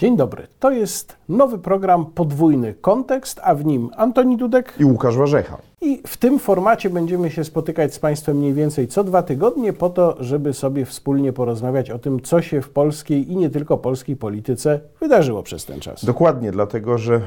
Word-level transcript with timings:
Dzień 0.00 0.16
dobry. 0.16 0.46
To 0.58 0.70
jest 0.70 1.16
nowy 1.28 1.58
program 1.58 2.06
Podwójny 2.06 2.74
Kontekst, 2.74 3.40
a 3.42 3.54
w 3.54 3.64
nim 3.64 3.90
Antoni 3.96 4.36
Dudek 4.36 4.74
i 4.80 4.84
Łukasz 4.84 5.16
Warzecha. 5.16 5.58
I 5.80 6.02
w 6.06 6.16
tym 6.16 6.38
formacie 6.38 6.90
będziemy 6.90 7.30
się 7.30 7.44
spotykać 7.44 7.94
z 7.94 7.98
Państwem 7.98 8.36
mniej 8.36 8.54
więcej 8.54 8.88
co 8.88 9.04
dwa 9.04 9.22
tygodnie, 9.22 9.72
po 9.72 9.90
to, 9.90 10.16
żeby 10.20 10.52
sobie 10.52 10.84
wspólnie 10.84 11.32
porozmawiać 11.32 11.90
o 11.90 11.98
tym, 11.98 12.20
co 12.20 12.42
się 12.42 12.62
w 12.62 12.70
polskiej 12.70 13.32
i 13.32 13.36
nie 13.36 13.50
tylko 13.50 13.78
polskiej 13.78 14.16
polityce 14.16 14.80
wydarzyło 15.00 15.42
przez 15.42 15.64
ten 15.64 15.80
czas. 15.80 16.04
Dokładnie, 16.04 16.52
dlatego 16.52 16.98
że 16.98 17.14
y, 17.14 17.20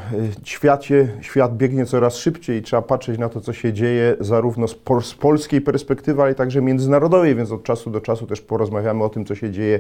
świacie, 0.44 1.08
świat 1.22 1.58
biegnie 1.58 1.86
coraz 1.86 2.16
szybciej 2.16 2.58
i 2.58 2.62
trzeba 2.62 2.82
patrzeć 2.82 3.20
na 3.20 3.30
to, 3.30 3.42
co 3.42 3.54
się 3.54 3.74
dzieje 3.74 4.16
zarówno 4.20 4.68
z, 4.68 4.76
pol 4.76 5.02
z 5.02 5.14
polskiej 5.14 5.62
perspektywy, 5.62 6.22
ale 6.22 6.36
także 6.36 6.62
międzynarodowej, 6.62 7.36
więc 7.36 7.52
od 7.52 7.64
czasu 7.64 7.90
do 7.90 8.02
czasu 8.02 8.28
też 8.28 8.42
porozmawiamy 8.42 9.04
o 9.04 9.10
tym, 9.10 9.26
co 9.26 9.36
się 9.36 9.52
dzieje 9.52 9.80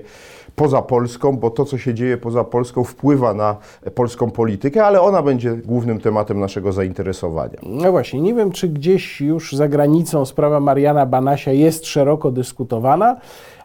poza 0.55 0.81
Polską, 0.81 1.37
bo 1.37 1.49
to, 1.49 1.65
co 1.65 1.77
się 1.77 1.93
dzieje 1.93 2.17
poza 2.17 2.43
Polską, 2.43 2.83
wpływa 2.83 3.33
na 3.33 3.57
polską 3.95 4.31
politykę, 4.31 4.85
ale 4.85 5.01
ona 5.01 5.21
będzie 5.21 5.55
głównym 5.55 5.99
tematem 5.99 6.39
naszego 6.39 6.71
zainteresowania. 6.71 7.57
No 7.63 7.91
właśnie, 7.91 8.21
nie 8.21 8.33
wiem, 8.33 8.51
czy 8.51 8.60
gdzieś 8.67 9.21
już 9.21 9.53
za 9.53 9.67
granicą 9.67 10.25
sprawa 10.25 10.59
Mariana 10.59 11.05
Banasia 11.05 11.51
jest 11.51 11.85
szeroko 11.85 12.31
dyskutowana, 12.31 13.17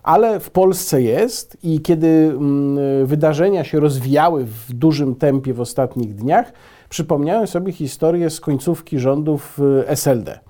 ale 0.03 0.41
w 0.41 0.51
Polsce 0.51 1.03
jest 1.03 1.57
i 1.63 1.81
kiedy 1.81 2.07
mm, 2.07 3.07
wydarzenia 3.07 3.65
się 3.65 3.81
rozwijały 3.81 4.45
w 4.45 4.73
dużym 4.73 5.15
tempie 5.15 5.55
w 5.55 5.61
ostatnich 5.61 6.15
dniach, 6.15 6.53
przypomniałem 6.89 7.47
sobie 7.47 7.73
historię 7.73 8.31
z 8.31 8.41
końcówki 8.41 8.99
rządów 8.99 9.59
y, 9.83 9.89
SLD. 9.89 10.41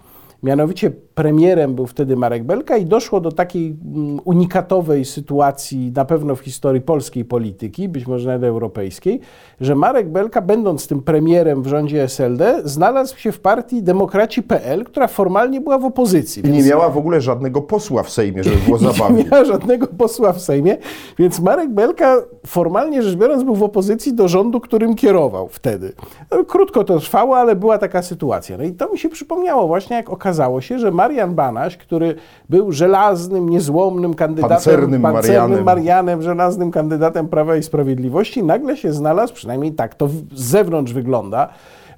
Mianowicie 0.43 0.93
premierem 1.17 1.75
był 1.75 1.87
wtedy 1.87 2.17
Marek 2.17 2.45
Belka 2.45 2.77
i 2.77 2.87
doszło 2.87 3.21
do 3.21 3.33
takiej 3.33 3.77
mm, 3.95 4.21
unikatowej 4.25 5.05
sytuacji, 5.05 5.93
na 5.97 6.05
pewno 6.05 6.37
w 6.37 6.41
historii 6.41 6.81
polskiej 6.81 7.25
polityki, 7.25 7.89
być 7.89 8.07
może 8.07 8.29
nawet 8.29 8.49
europejskiej, 8.49 9.21
że 9.61 9.75
Marek 9.75 10.09
Belka, 10.09 10.43
będąc 10.43 10.87
tym 10.87 11.03
premierem 11.03 11.63
w 11.63 11.67
rządzie 11.67 12.03
SLD, 12.03 12.61
znalazł 12.65 13.19
się 13.19 13.33
w 13.33 13.41
partii 13.41 13.83
Demokraci.pl, 13.83 14.85
która 14.85 15.09
formalnie 15.09 15.61
była 15.61 15.79
w 15.79 15.85
opozycji. 15.85 16.47
I 16.47 16.51
nie 16.51 16.63
miała 16.63 16.89
w 16.89 16.99
ogóle 16.99 17.21
żadnego 17.21 17.63
posła 17.63 18.03
w 18.03 18.11
Sejmie, 18.11 18.45
żeby 18.45 18.57
było 18.57 18.79
zabawnie. 18.93 19.25
Nie 19.25 19.31
miała 19.31 19.45
żadnego 19.45 19.87
posła 19.87 20.33
w 20.33 20.41
Sejmie, 20.41 20.77
więc 21.19 21.41
Marek 21.41 21.71
Belka 21.71 22.17
formalnie 22.47 23.03
rzecz 23.03 23.17
biorąc 23.17 23.43
był 23.43 23.55
w 23.55 23.63
opozycji 23.63 24.15
do 24.15 24.29
rządu, 24.29 24.61
którym 24.61 24.95
kierował 24.95 25.49
wtedy. 25.49 25.93
No, 26.31 26.45
krótko 26.45 26.85
to 26.85 27.01
trwało, 27.01 27.37
ale 27.37 27.57
była 27.57 27.79
taka 27.79 28.03
sytuacja. 28.03 28.59
No 28.59 28.65
i 28.65 28.73
to 28.73 28.93
mi 28.93 28.99
się 28.99 29.09
przypomniało 29.09 29.67
właśnie, 29.67 29.97
jak 29.97 30.11
okazało 30.11 30.61
się, 30.61 30.79
że 30.79 30.91
Marian 31.07 31.35
Banaś, 31.35 31.77
który 31.77 32.15
był 32.49 32.73
żelaznym, 32.73 33.49
niezłomnym 33.49 34.15
kandydatem, 34.15 34.57
pancernym, 34.57 35.03
pancernym 35.03 35.41
Marianem. 35.41 35.65
Marianem, 35.65 36.23
żelaznym 36.23 36.71
kandydatem 36.71 37.29
Prawa 37.29 37.57
i 37.57 37.63
Sprawiedliwości, 37.63 38.43
nagle 38.43 38.77
się 38.77 38.93
znalazł, 38.93 39.35
przynajmniej 39.35 39.73
tak 39.73 39.95
to 39.95 40.09
z 40.09 40.25
zewnątrz 40.35 40.93
wygląda, 40.93 41.49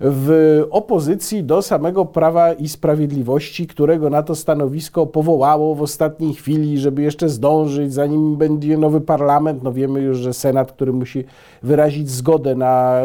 w 0.01 0.63
opozycji 0.71 1.45
do 1.45 1.63
samego 1.63 2.05
Prawa 2.05 2.53
i 2.53 2.69
Sprawiedliwości, 2.69 3.67
którego 3.67 4.11
na 4.11 4.23
to 4.23 4.35
stanowisko 4.35 5.07
powołało 5.07 5.75
w 5.75 5.83
ostatniej 5.83 6.35
chwili, 6.35 6.79
żeby 6.79 7.03
jeszcze 7.03 7.29
zdążyć, 7.29 7.93
zanim 7.93 8.37
będzie 8.37 8.79
nowy 8.79 9.01
parlament. 9.01 9.63
No 9.63 9.73
wiemy 9.73 10.01
już, 10.01 10.19
że 10.19 10.35
Senat, 10.35 10.73
który 10.73 10.93
musi 10.93 11.25
wyrazić 11.63 12.11
zgodę 12.11 12.55
na 12.55 13.01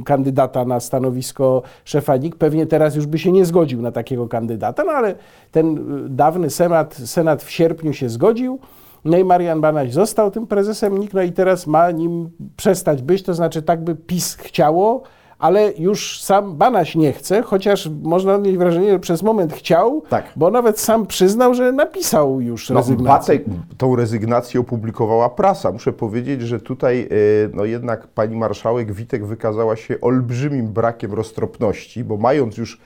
y, 0.00 0.04
kandydata 0.04 0.64
na 0.64 0.80
stanowisko 0.80 1.62
szefa 1.84 2.16
NIK, 2.16 2.36
pewnie 2.36 2.66
teraz 2.66 2.96
już 2.96 3.06
by 3.06 3.18
się 3.18 3.32
nie 3.32 3.44
zgodził 3.44 3.82
na 3.82 3.92
takiego 3.92 4.28
kandydata, 4.28 4.84
no 4.84 4.92
ale 4.92 5.14
ten 5.52 5.78
y, 6.06 6.08
dawny 6.08 6.50
Senat, 6.50 6.94
Senat 6.94 7.42
w 7.42 7.50
sierpniu 7.50 7.92
się 7.92 8.08
zgodził. 8.08 8.58
No 9.04 9.18
i 9.18 9.24
Marian 9.24 9.60
Banaś 9.60 9.92
został 9.92 10.30
tym 10.30 10.46
prezesem 10.46 10.98
NIK, 10.98 11.14
no 11.14 11.22
i 11.22 11.32
teraz 11.32 11.66
ma 11.66 11.90
nim 11.90 12.30
przestać 12.56 13.02
być, 13.02 13.22
to 13.22 13.34
znaczy 13.34 13.62
tak 13.62 13.84
by 13.84 13.94
PiS 13.94 14.34
chciało, 14.34 15.02
ale 15.38 15.72
już 15.78 16.20
sam 16.20 16.56
Banaś 16.56 16.94
nie 16.94 17.12
chce, 17.12 17.42
chociaż 17.42 17.90
można 18.02 18.38
mieć 18.38 18.58
wrażenie, 18.58 18.90
że 18.90 18.98
przez 18.98 19.22
moment 19.22 19.52
chciał, 19.52 20.02
tak. 20.08 20.32
bo 20.36 20.50
nawet 20.50 20.80
sam 20.80 21.06
przyznał, 21.06 21.54
że 21.54 21.72
napisał 21.72 22.40
już 22.40 22.70
no, 22.70 22.76
rezygnację. 22.76 23.40
No, 23.46 23.54
tą 23.78 23.96
rezygnację 23.96 24.60
opublikowała 24.60 25.30
prasa. 25.30 25.72
Muszę 25.72 25.92
powiedzieć, 25.92 26.42
że 26.42 26.60
tutaj 26.60 27.00
e, 27.00 27.06
no 27.54 27.64
jednak 27.64 28.06
pani 28.06 28.36
marszałek 28.36 28.92
Witek 28.92 29.26
wykazała 29.26 29.76
się 29.76 30.00
olbrzymim 30.00 30.68
brakiem 30.68 31.12
roztropności, 31.12 32.04
bo 32.04 32.16
mając 32.16 32.56
już 32.56 32.80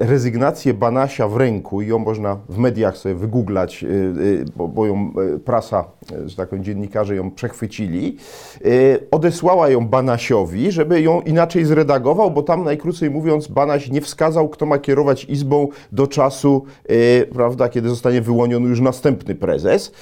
rezygnację 0.00 0.74
Banasia 0.74 1.28
w 1.28 1.36
ręku 1.36 1.82
i 1.82 1.86
ją 1.86 1.98
można 1.98 2.36
w 2.48 2.58
mediach 2.58 2.96
sobie 2.96 3.14
wygooglać, 3.14 3.84
e, 3.84 3.88
e, 3.88 3.90
bo, 4.56 4.68
bo 4.68 4.86
ją 4.86 5.12
prasa, 5.44 5.84
że 6.26 6.36
tak 6.36 6.48
powiem, 6.48 6.64
dziennikarze 6.64 7.16
ją 7.16 7.30
przechwycili, 7.30 8.16
odesłała 9.10 9.68
ją 9.68 9.88
Banasiowi, 9.88 10.72
żeby 10.72 11.00
ją 11.00 11.20
inaczej 11.20 11.64
zredagował, 11.64 12.30
bo 12.30 12.42
tam 12.42 12.64
najkrócej 12.64 13.10
mówiąc 13.10 13.48
Banaś 13.48 13.90
nie 13.90 14.00
wskazał, 14.00 14.48
kto 14.48 14.66
ma 14.66 14.78
kierować 14.78 15.24
Izbą 15.24 15.68
do 15.92 16.06
czasu, 16.06 16.64
prawda, 17.32 17.68
kiedy 17.68 17.88
zostanie 17.88 18.20
wyłoniony 18.20 18.68
już 18.68 18.80
następny 18.80 19.34
prezes, 19.34 19.92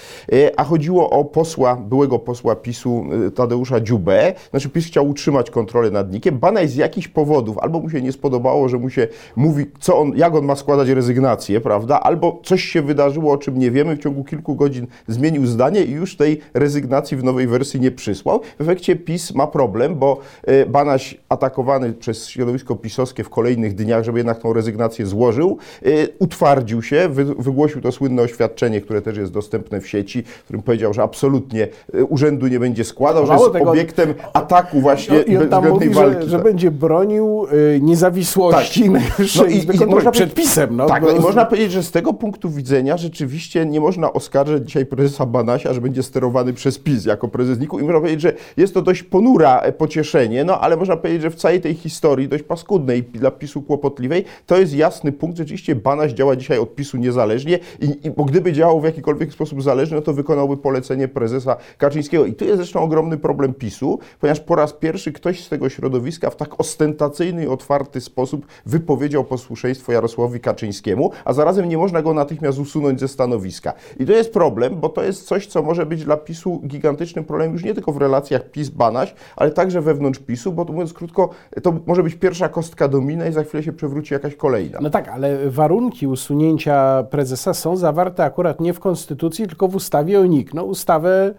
a 0.57 0.65
chodziło 0.65 1.11
o 1.11 1.25
posła, 1.25 1.77
byłego 1.77 2.19
posła 2.19 2.57
PiSu 2.57 3.05
Tadeusza 3.35 3.81
Dziubę, 3.81 4.35
znaczy 4.51 4.69
PiS 4.69 4.87
chciał 4.87 5.09
utrzymać 5.09 5.51
kontrolę 5.51 5.91
nad 5.91 6.13
Nikiem, 6.13 6.39
Banaś 6.39 6.71
z 6.71 6.77
jakichś 6.77 7.09
powodów, 7.09 7.59
albo 7.59 7.81
mu 7.81 7.91
się 7.91 8.03
nie 8.03 8.13
spodobało, 8.13 8.69
że 8.69 8.79
mu 8.79 8.91
się 8.91 9.09
mówi 9.37 9.60
mówi, 9.61 9.73
co 9.81 9.99
on, 9.99 10.13
jak 10.17 10.35
on 10.35 10.45
ma 10.45 10.57
składać 10.57 10.89
rezygnację, 10.89 11.61
prawda? 11.61 12.01
Albo 12.01 12.41
coś 12.45 12.65
się 12.65 12.83
wydarzyło, 12.83 13.33
o 13.33 13.39
czym 13.39 13.59
nie 13.59 13.71
wiemy, 13.71 13.97
w 13.97 13.99
ciągu 13.99 14.25
kilku 14.25 14.55
godzin 14.55 14.87
zmienił 15.09 15.47
zdanie 15.47 15.85
i 15.85 15.91
już 15.91 16.17
tej 16.17 16.41
rezygnacji 16.55 17.17
w 17.17 17.25
nowej 17.25 17.47
wersji 17.47 17.81
nie 17.81 17.91
przysłał. 17.91 18.41
W 18.59 18.63
efekcie 18.63 18.97
PiS 18.97 19.35
ma 19.35 19.47
problem, 19.47 19.95
bo 19.95 20.19
e, 20.45 20.67
Banaś 20.67 21.19
atakowany 21.29 21.93
przez 21.93 22.29
środowisko 22.29 22.77
pisowskie 22.77 23.25
w 23.25 23.29
kolejnych 23.29 23.75
dniach, 23.75 24.05
żeby 24.05 24.19
jednak 24.19 24.39
tą 24.39 24.53
rezygnację 24.53 25.07
złożył, 25.07 25.59
e, 25.83 25.89
utwardził 26.19 26.83
się, 26.83 27.09
wygłosił 27.39 27.81
to 27.81 27.93
słynne 27.93 28.23
oświadczenie, 28.23 28.81
które 28.81 29.03
też 29.03 29.17
jest 29.17 29.33
dostępne 29.33 29.81
w 29.81 29.89
sieci, 29.89 30.23
w 30.23 30.45
którym 30.45 30.63
powiedział, 30.63 30.95
że 30.95 31.03
absolutnie 31.03 31.69
e, 31.95 32.05
urzędu 32.05 32.47
nie 32.47 32.61
będzie 32.61 32.85
składał, 32.85 33.27
że 33.27 33.33
jest 33.33 33.53
tego, 33.53 33.71
obiektem 33.71 34.15
ataku 34.33 34.81
właśnie 34.81 35.21
i 35.21 35.37
on 35.37 35.49
tam 35.49 35.69
mówi, 35.69 35.91
walki. 35.91 36.25
Że, 36.25 36.31
że 36.31 36.39
będzie 36.39 36.71
bronił 36.71 37.47
niezawisłości 37.81 38.83
tak. 38.83 38.91
najwyższej 38.91 39.50
i, 39.51 39.83
i 39.83 39.87
można 39.87 40.11
przedpisem. 40.11 40.77
No, 40.77 40.87
tak, 40.87 41.03
no, 41.03 41.11
i 41.11 41.21
można 41.21 41.45
powiedzieć, 41.45 41.73
że 41.73 41.83
z 41.83 41.91
tego 41.91 42.15
punktu 42.15 42.51
widzenia 42.51 42.97
rzeczywiście 42.97 43.67
nie 43.67 43.81
można 43.81 44.13
oskarżać 44.13 44.67
dzisiaj 44.67 44.87
prezesa 44.87 45.27
Banasia, 45.27 45.75
że 45.75 45.81
będzie 45.81 46.03
sterowany 46.03 46.53
przez 46.53 46.79
PiS 46.79 47.05
jako 47.05 47.29
prezes 47.29 47.59
NIK-u 47.59 47.79
i 47.79 47.83
można 47.83 48.01
powiedzieć, 48.01 48.21
że 48.21 48.33
jest 48.57 48.75
to 48.75 48.83
dość 48.83 49.03
ponura 49.03 49.61
e, 49.61 49.73
pocieszenie, 49.73 50.45
no 50.45 50.61
ale 50.61 50.77
można 50.77 50.97
powiedzieć, 50.97 51.23
że 51.23 51.31
w 51.31 51.35
całej 51.35 51.61
tej 51.61 51.75
historii 51.75 52.29
dość 52.29 52.45
paskudnej 52.45 53.03
dla 53.03 53.31
PiSu 53.31 53.63
kłopotliwej, 53.63 54.25
to 54.47 54.59
jest 54.59 54.75
jasny 54.75 55.13
punkt, 55.13 55.39
rzeczywiście 55.39 55.75
Banaś 55.75 56.13
działa 56.13 56.37
dzisiaj 56.37 56.59
od 56.59 56.75
PiSu 56.75 56.97
niezależnie 56.97 57.59
i, 57.81 58.07
i 58.07 58.11
bo 58.11 58.25
gdyby 58.25 58.53
działał 58.53 58.81
w 58.81 58.85
jakikolwiek 58.85 59.33
sposób 59.33 59.63
zależnie, 59.63 59.97
no 59.97 60.03
to 60.03 60.13
wykonałby 60.13 60.57
polecenie 60.57 61.09
prezesa 61.09 61.57
Kaczyńskiego 61.79 62.27
i 62.27 62.35
tu 62.35 62.45
jest 62.45 62.57
zresztą 62.57 62.81
ogromny 62.81 63.17
problem 63.17 63.55
PiSu, 63.55 63.99
ponieważ 64.21 64.41
po 64.41 64.55
raz 64.55 64.73
pierwszy 64.73 65.13
ktoś 65.13 65.45
z 65.45 65.49
tego 65.49 65.69
środowiska 65.69 66.31
w 66.31 66.37
tak 66.37 66.61
ostentacyjny 66.61 67.45
i 67.45 67.47
otwarty 67.47 68.01
sposób 68.01 68.47
wypowiedział 68.67 69.25
po 69.25 69.39
posłuszeństwo 69.41 69.93
Jarosławowi 69.93 70.41
Kaczyńskiemu, 70.41 71.11
a 71.25 71.33
zarazem 71.33 71.69
nie 71.69 71.79
można 71.79 72.03
go 72.03 72.15
natychmiast 72.15 72.59
usunąć 72.59 73.01
ze 73.01 73.09
stanowiska. 73.09 73.73
I 73.99 74.07
to 74.07 74.13
jest 74.13 74.33
problem, 74.33 74.77
bo 74.81 74.89
to 74.89 75.03
jest 75.03 75.27
coś, 75.27 75.47
co 75.47 75.63
może 75.63 75.87
być 75.87 76.05
dla 76.05 76.17
PiSu 76.17 76.61
gigantycznym 76.67 77.25
problemem 77.25 77.53
już 77.53 77.65
nie 77.65 77.75
tylko 77.75 77.93
w 77.93 77.97
relacjach 77.97 78.51
PiS-Banaś, 78.51 79.15
ale 79.37 79.51
także 79.51 79.81
wewnątrz 79.81 80.19
PiSu, 80.19 80.53
bo 80.53 80.65
mówiąc 80.65 80.93
krótko, 80.93 81.29
to 81.63 81.75
może 81.87 82.03
być 82.03 82.15
pierwsza 82.15 82.49
kostka 82.49 82.89
domina 82.89 83.27
i 83.27 83.33
za 83.33 83.45
chwilę 83.45 83.63
się 83.63 83.73
przewróci 83.73 84.15
jakaś 84.15 84.35
kolejna. 84.35 84.79
No 84.83 84.91
tak, 84.91 85.09
ale 85.09 85.51
warunki 85.51 86.07
usunięcia 86.07 87.05
prezesa 87.11 87.55
są 87.55 87.77
zawarte 87.77 88.25
akurat 88.25 88.61
nie 88.61 88.73
w 88.73 88.81
Konstytucji, 88.81 89.47
tylko 89.47 89.69
w 89.69 89.75
ustawie 89.75 90.21
o 90.21 90.27
NIK. 90.27 90.55
No 90.55 90.65
ustawę 90.65 91.35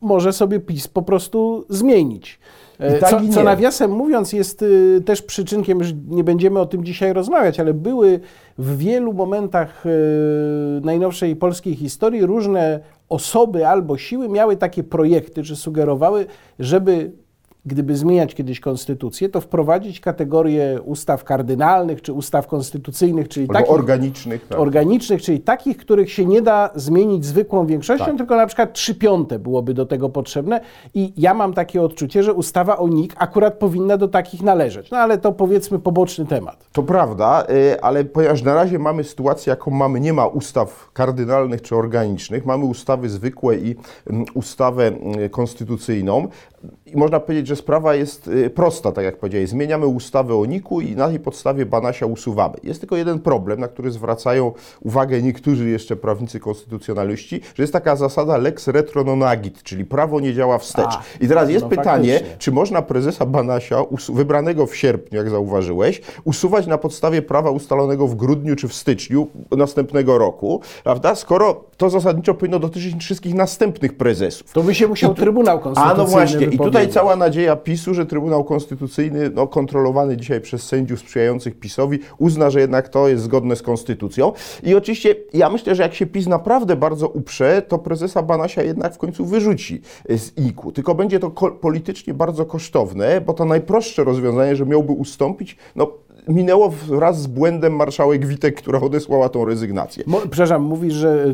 może 0.00 0.32
sobie 0.32 0.60
PiS 0.60 0.88
po 0.88 1.02
prostu 1.02 1.64
zmienić. 1.68 2.38
E, 2.78 2.98
tak 2.98 3.10
co, 3.10 3.20
co, 3.32 3.42
nawiasem 3.42 3.90
mówiąc 3.90 4.32
jest 4.32 4.62
y, 4.62 5.02
też 5.04 5.22
przyczynkiem, 5.22 5.84
że 5.84 5.92
nie 6.08 6.24
będziemy 6.24 6.60
o 6.60 6.66
tym 6.66 6.84
dzisiaj 6.84 7.12
rozmawiać, 7.12 7.60
ale 7.60 7.74
były 7.74 8.20
w 8.58 8.78
wielu 8.78 9.12
momentach 9.12 9.86
y, 9.86 9.90
najnowszej 10.82 11.36
polskiej 11.36 11.76
historii 11.76 12.26
różne 12.26 12.80
osoby 13.08 13.66
albo 13.66 13.98
siły 13.98 14.28
miały 14.28 14.56
takie 14.56 14.84
projekty, 14.84 15.42
czy 15.42 15.56
sugerowały, 15.56 16.26
żeby 16.58 17.10
gdyby 17.66 17.96
zmieniać 17.96 18.34
kiedyś 18.34 18.60
konstytucję, 18.60 19.28
to 19.28 19.40
wprowadzić 19.40 20.00
kategorię 20.00 20.80
ustaw 20.84 21.24
kardynalnych 21.24 22.02
czy 22.02 22.12
ustaw 22.12 22.46
konstytucyjnych, 22.46 23.28
czyli 23.28 23.46
Albo 23.48 23.54
takich 23.54 23.70
organicznych, 23.70 24.46
tak. 24.48 24.58
organicznych, 24.58 25.22
czyli 25.22 25.40
takich, 25.40 25.76
których 25.76 26.12
się 26.12 26.26
nie 26.26 26.42
da 26.42 26.70
zmienić 26.74 27.24
zwykłą 27.24 27.66
większością, 27.66 28.04
tak. 28.04 28.16
tylko 28.16 28.36
na 28.36 28.46
przykład 28.46 28.72
trzy 28.72 28.94
piąte 28.94 29.38
byłoby 29.38 29.74
do 29.74 29.86
tego 29.86 30.08
potrzebne. 30.08 30.60
I 30.94 31.12
ja 31.16 31.34
mam 31.34 31.54
takie 31.54 31.82
odczucie, 31.82 32.22
że 32.22 32.32
ustawa 32.32 32.76
o 32.76 32.88
NIK 32.88 33.14
akurat 33.18 33.54
powinna 33.54 33.96
do 33.96 34.08
takich 34.08 34.42
należeć. 34.42 34.90
No 34.90 34.98
ale 34.98 35.18
to 35.18 35.32
powiedzmy 35.32 35.78
poboczny 35.78 36.26
temat. 36.26 36.66
To 36.72 36.82
prawda, 36.82 37.46
y, 37.50 37.80
ale 37.80 38.04
ponieważ 38.04 38.42
na 38.42 38.54
razie 38.54 38.78
mamy 38.78 39.04
sytuację, 39.04 39.50
jaką 39.50 39.70
mamy, 39.70 40.00
nie 40.00 40.12
ma 40.12 40.26
ustaw 40.26 40.90
kardynalnych 40.92 41.62
czy 41.62 41.76
organicznych, 41.76 42.46
mamy 42.46 42.64
ustawy 42.64 43.08
zwykłe 43.08 43.56
i 43.56 43.76
mm, 44.10 44.24
ustawę 44.34 44.92
y, 45.24 45.30
konstytucyjną, 45.30 46.28
można 46.94 47.20
powiedzieć, 47.20 47.46
że 47.46 47.56
sprawa 47.56 47.94
jest 47.94 48.28
y, 48.28 48.50
prosta, 48.50 48.92
tak 48.92 49.04
jak 49.04 49.16
powiedziałeś. 49.16 49.48
Zmieniamy 49.48 49.86
ustawę 49.86 50.34
o 50.34 50.46
NIK-u 50.46 50.80
i 50.80 50.96
na 50.96 51.08
tej 51.08 51.20
podstawie 51.20 51.66
Banasia 51.66 52.06
usuwamy. 52.06 52.54
Jest 52.62 52.80
tylko 52.80 52.96
jeden 52.96 53.18
problem, 53.18 53.60
na 53.60 53.68
który 53.68 53.90
zwracają 53.90 54.52
uwagę 54.80 55.22
niektórzy 55.22 55.68
jeszcze 55.68 55.96
prawnicy 55.96 56.40
konstytucjonaliści, 56.40 57.40
że 57.54 57.62
jest 57.62 57.72
taka 57.72 57.96
zasada 57.96 58.36
lex 58.36 58.68
retro 58.68 59.04
non 59.04 59.22
agit, 59.22 59.62
czyli 59.62 59.84
prawo 59.84 60.20
nie 60.20 60.34
działa 60.34 60.58
wstecz. 60.58 60.94
A, 60.94 61.02
I 61.20 61.28
teraz 61.28 61.50
jest 61.50 61.62
no 61.64 61.68
pytanie, 61.68 62.12
faktycznie. 62.12 62.36
czy 62.38 62.52
można 62.52 62.82
prezesa 62.82 63.26
Banasia, 63.26 63.76
wybranego 64.08 64.66
w 64.66 64.76
sierpniu, 64.76 65.18
jak 65.18 65.30
zauważyłeś, 65.30 66.00
usuwać 66.24 66.66
na 66.66 66.78
podstawie 66.78 67.22
prawa 67.22 67.50
ustalonego 67.50 68.06
w 68.06 68.14
grudniu 68.14 68.56
czy 68.56 68.68
w 68.68 68.74
styczniu 68.74 69.28
następnego 69.50 70.18
roku, 70.18 70.60
prawda? 70.84 71.14
Skoro 71.14 71.64
to 71.76 71.90
zasadniczo 71.90 72.34
powinno 72.34 72.58
dotyczyć 72.58 72.94
wszystkich 72.96 73.34
następnych 73.34 73.96
prezesów. 73.96 74.52
To 74.52 74.62
by 74.62 74.74
się 74.74 74.88
musiał 74.88 75.14
Trybunał 75.14 75.56
A 75.56 75.60
Konstytucyjny 75.60 76.04
no 76.04 76.06
właśnie, 76.06 76.53
i 76.54 76.58
tutaj 76.58 76.88
cała 76.88 77.16
nadzieja 77.16 77.56
PiSu, 77.56 77.94
że 77.94 78.06
Trybunał 78.06 78.44
Konstytucyjny, 78.44 79.30
no, 79.30 79.46
kontrolowany 79.46 80.16
dzisiaj 80.16 80.40
przez 80.40 80.62
sędziów 80.62 81.00
sprzyjających 81.00 81.58
PiSowi, 81.58 81.98
uzna, 82.18 82.50
że 82.50 82.60
jednak 82.60 82.88
to 82.88 83.08
jest 83.08 83.22
zgodne 83.22 83.56
z 83.56 83.62
konstytucją. 83.62 84.32
I 84.62 84.74
oczywiście 84.74 85.16
ja 85.32 85.50
myślę, 85.50 85.74
że 85.74 85.82
jak 85.82 85.94
się 85.94 86.06
PiS 86.06 86.26
naprawdę 86.26 86.76
bardzo 86.76 87.08
uprze, 87.08 87.62
to 87.62 87.78
prezesa 87.78 88.22
Banasia 88.22 88.62
jednak 88.62 88.94
w 88.94 88.98
końcu 88.98 89.26
wyrzuci 89.26 89.80
z 90.08 90.38
IK-u. 90.38 90.72
Tylko 90.72 90.94
będzie 90.94 91.20
to 91.20 91.30
politycznie 91.60 92.14
bardzo 92.14 92.46
kosztowne, 92.46 93.20
bo 93.20 93.32
to 93.32 93.44
najprostsze 93.44 94.04
rozwiązanie, 94.04 94.56
że 94.56 94.66
miałby 94.66 94.92
ustąpić, 94.92 95.56
no 95.76 95.92
minęło 96.28 96.70
wraz 96.70 97.22
z 97.22 97.26
błędem 97.26 97.76
marszałek 97.76 98.26
Witek, 98.26 98.54
która 98.56 98.80
odesłała 98.80 99.28
tą 99.28 99.44
rezygnację. 99.44 100.04
Mo, 100.06 100.20
przepraszam, 100.20 100.62
mówisz, 100.62 100.94
że 100.94 101.24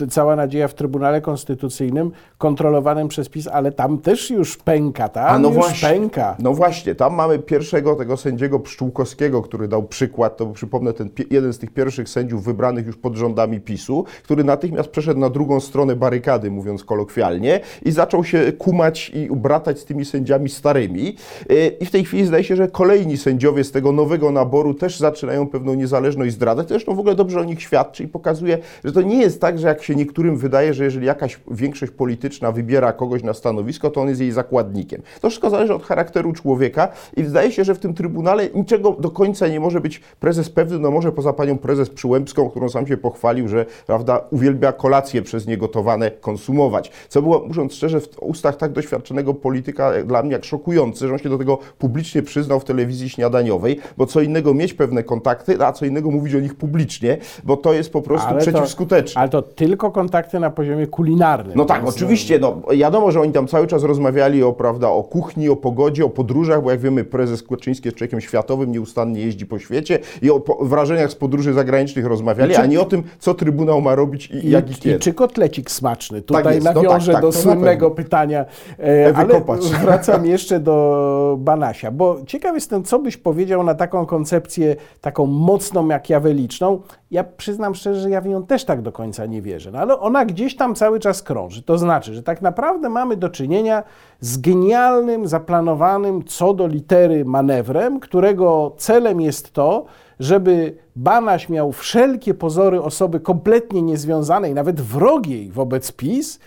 y, 0.00 0.04
y, 0.04 0.08
cała 0.08 0.36
nadzieja 0.36 0.68
w 0.68 0.74
Trybunale 0.74 1.20
Konstytucyjnym 1.20 2.10
kontrolowanym 2.38 3.08
przez 3.08 3.28
PiS, 3.28 3.46
ale 3.46 3.72
tam 3.72 3.98
też 3.98 4.30
już 4.30 4.56
pęka, 4.56 5.08
tam 5.08 5.34
A 5.34 5.38
no 5.38 5.48
już 5.48 5.56
właśnie, 5.56 5.88
pęka. 5.88 6.36
no 6.38 6.54
właśnie, 6.54 6.94
tam 6.94 7.14
mamy 7.14 7.38
pierwszego 7.38 7.94
tego 7.94 8.16
sędziego 8.16 8.60
Pszczółkowskiego, 8.60 9.42
który 9.42 9.68
dał 9.68 9.82
przykład, 9.82 10.36
to 10.36 10.46
przypomnę, 10.46 10.92
ten 10.92 11.10
jeden 11.30 11.52
z 11.52 11.58
tych 11.58 11.70
pierwszych 11.70 12.08
sędziów 12.08 12.44
wybranych 12.44 12.86
już 12.86 12.96
pod 12.96 13.16
rządami 13.16 13.60
PiSu, 13.60 14.04
który 14.24 14.44
natychmiast 14.44 14.88
przeszedł 14.88 15.20
na 15.20 15.30
drugą 15.30 15.60
stronę 15.60 15.96
barykady, 15.96 16.50
mówiąc 16.50 16.84
kolokwialnie, 16.84 17.60
i 17.82 17.90
zaczął 17.90 18.24
się 18.24 18.52
kumać 18.52 19.10
i 19.14 19.28
bratać 19.36 19.78
z 19.78 19.84
tymi 19.84 20.04
sędziami 20.04 20.48
starymi. 20.48 21.16
Yy, 21.48 21.66
I 21.80 21.86
w 21.86 21.90
tej 21.90 22.04
chwili 22.04 22.26
zdaje 22.26 22.44
się, 22.44 22.56
że 22.56 22.68
kolejni 22.68 23.16
sędziowie 23.16 23.64
z 23.64 23.72
tego 23.72 23.92
nowego 23.92 24.30
naboru 24.38 24.74
też 24.74 24.98
zaczynają 24.98 25.46
pewną 25.46 25.74
niezależność 25.74 26.32
zdradzać. 26.32 26.68
Zresztą 26.68 26.94
w 26.94 26.98
ogóle 26.98 27.14
dobrze 27.14 27.40
o 27.40 27.44
nich 27.44 27.62
świadczy 27.62 28.04
i 28.04 28.08
pokazuje, 28.08 28.58
że 28.84 28.92
to 28.92 29.02
nie 29.02 29.20
jest 29.20 29.40
tak, 29.40 29.58
że 29.58 29.68
jak 29.68 29.82
się 29.82 29.94
niektórym 29.94 30.36
wydaje, 30.36 30.74
że 30.74 30.84
jeżeli 30.84 31.06
jakaś 31.06 31.40
większość 31.50 31.92
polityczna 31.92 32.52
wybiera 32.52 32.92
kogoś 32.92 33.22
na 33.22 33.34
stanowisko, 33.34 33.90
to 33.90 34.00
on 34.00 34.08
jest 34.08 34.20
jej 34.20 34.32
zakładnikiem. 34.32 35.02
To 35.20 35.28
wszystko 35.28 35.50
zależy 35.50 35.74
od 35.74 35.84
charakteru 35.84 36.32
człowieka 36.32 36.88
i 37.16 37.22
wydaje 37.22 37.52
się, 37.52 37.64
że 37.64 37.74
w 37.74 37.78
tym 37.78 37.94
Trybunale 37.94 38.48
niczego 38.54 38.96
do 38.98 39.10
końca 39.10 39.48
nie 39.48 39.60
może 39.60 39.80
być 39.80 40.00
prezes 40.20 40.50
pewny, 40.50 40.78
no 40.78 40.90
może 40.90 41.12
poza 41.12 41.32
panią 41.32 41.58
prezes 41.58 41.90
Przyłębską, 41.90 42.50
którą 42.50 42.68
sam 42.68 42.86
się 42.86 42.96
pochwalił, 42.96 43.48
że 43.48 43.66
prawda, 43.86 44.20
uwielbia 44.30 44.72
kolacje 44.72 45.22
przez 45.22 45.46
nie 45.46 45.56
gotowane 45.56 46.10
konsumować. 46.10 46.92
Co 47.08 47.22
było, 47.22 47.44
mówiąc 47.46 47.74
szczerze, 47.74 48.00
w 48.00 48.22
ustach 48.22 48.56
tak 48.56 48.72
doświadczonego 48.72 49.34
polityka 49.34 49.92
dla 50.04 50.22
mnie 50.22 50.32
jak 50.32 50.44
szokujące, 50.44 51.08
że 51.08 51.12
on 51.12 51.18
się 51.18 51.28
do 51.28 51.38
tego 51.38 51.58
publicznie 51.78 52.22
przyznał 52.22 52.60
w 52.60 52.64
telewizji 52.64 53.08
śniadaniowej, 53.08 53.80
bo 53.96 54.06
co 54.06 54.20
innego 54.28 54.54
mieć 54.54 54.74
pewne 54.74 55.02
kontakty, 55.02 55.64
a 55.64 55.72
co 55.72 55.86
innego 55.86 56.10
mówić 56.10 56.34
o 56.34 56.40
nich 56.40 56.54
publicznie, 56.54 57.16
bo 57.44 57.56
to 57.56 57.72
jest 57.72 57.92
po 57.92 58.02
prostu 58.02 58.28
Ale 58.28 58.44
to- 58.44 58.50
przeciwskuteczne. 58.52 59.20
Ale 59.20 59.28
to 59.30 59.42
tylko 59.42 59.90
kontakty 59.90 60.40
na 60.40 60.50
poziomie 60.50 60.86
kulinarnym. 60.86 61.52
No 61.56 61.64
tak, 61.64 61.88
oczywiście. 61.88 62.38
No, 62.38 62.56
wiadomo, 62.76 63.10
że 63.12 63.20
oni 63.20 63.32
tam 63.32 63.46
cały 63.46 63.66
czas 63.66 63.82
rozmawiali 63.82 64.42
o, 64.42 64.52
prawda, 64.52 64.88
o 64.88 65.02
kuchni, 65.02 65.48
o 65.48 65.56
pogodzie, 65.56 66.04
o 66.04 66.08
podróżach, 66.08 66.62
bo 66.62 66.70
jak 66.70 66.80
wiemy, 66.80 67.04
prezes 67.04 67.42
Kłeczyński 67.42 67.88
jest 67.88 67.96
człowiekiem 67.98 68.20
światowym, 68.20 68.72
nieustannie 68.72 69.20
jeździ 69.20 69.46
po 69.46 69.58
świecie 69.58 69.98
i 70.22 70.30
o 70.30 70.42
wrażeniach 70.60 71.10
z 71.10 71.14
podróży 71.14 71.52
zagranicznych 71.52 72.06
rozmawiali, 72.06 72.52
I 72.52 72.54
czy- 72.54 72.60
a 72.62 72.66
nie 72.66 72.80
o 72.80 72.84
tym, 72.84 73.02
co 73.18 73.34
Trybunał 73.34 73.80
ma 73.80 73.94
robić 73.94 74.26
i, 74.30 74.46
I, 74.46 74.50
jak 74.50 74.68
i 74.70 74.72
i 74.72 74.76
kiedy. 74.76 74.98
czy 74.98 75.12
kotlecik 75.14 75.70
smaczny? 75.70 76.22
Tutaj 76.22 76.54
jest, 76.54 76.66
no 76.66 76.72
nawiążę 76.72 77.12
tak, 77.12 77.14
tak, 77.14 77.22
do 77.22 77.32
to 77.32 77.38
słynnego 77.38 77.90
pytania, 77.90 78.44
e, 78.78 78.82
Ewy 79.06 79.16
ale 79.16 79.40
wracam 79.82 80.26
jeszcze 80.26 80.60
do 80.60 81.36
Banasia, 81.40 81.90
bo 81.90 82.16
ciekaw 82.26 82.54
jestem, 82.54 82.84
co 82.84 82.98
byś 82.98 83.16
powiedział 83.16 83.64
na 83.64 83.74
taką 83.74 84.06
koncepcję, 84.18 84.76
taką 85.00 85.26
mocną, 85.26 85.82
makiaweliczną. 85.82 86.80
Ja 87.10 87.24
przyznam 87.24 87.74
szczerze, 87.74 88.00
że 88.00 88.10
ja 88.10 88.20
w 88.20 88.26
nią 88.26 88.46
też 88.46 88.64
tak 88.64 88.82
do 88.82 88.92
końca 88.92 89.26
nie 89.26 89.42
wierzę, 89.42 89.70
no, 89.70 89.78
ale 89.78 90.00
ona 90.00 90.24
gdzieś 90.24 90.56
tam 90.56 90.74
cały 90.74 91.00
czas 91.00 91.22
krąży. 91.22 91.62
To 91.62 91.78
znaczy, 91.78 92.14
że 92.14 92.22
tak 92.22 92.42
naprawdę 92.42 92.88
mamy 92.88 93.16
do 93.16 93.28
czynienia 93.28 93.82
z 94.20 94.38
genialnym, 94.38 95.28
zaplanowanym 95.28 96.24
co 96.24 96.54
do 96.54 96.66
litery 96.66 97.24
manewrem, 97.24 98.00
którego 98.00 98.74
celem 98.78 99.20
jest 99.20 99.52
to, 99.52 99.84
żeby 100.20 100.76
Banaś 100.96 101.48
miał 101.48 101.72
wszelkie 101.72 102.34
pozory 102.34 102.82
osoby 102.82 103.20
kompletnie 103.20 103.82
niezwiązanej, 103.82 104.54
nawet 104.54 104.80
wrogiej 104.80 105.50
wobec 105.50 105.92
PiS, 105.92 106.38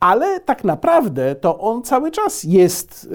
ale 0.00 0.40
tak 0.40 0.64
naprawdę 0.64 1.34
to 1.34 1.58
on 1.58 1.82
cały 1.82 2.10
czas 2.10 2.44
jest 2.44 3.04
yy, 3.04 3.10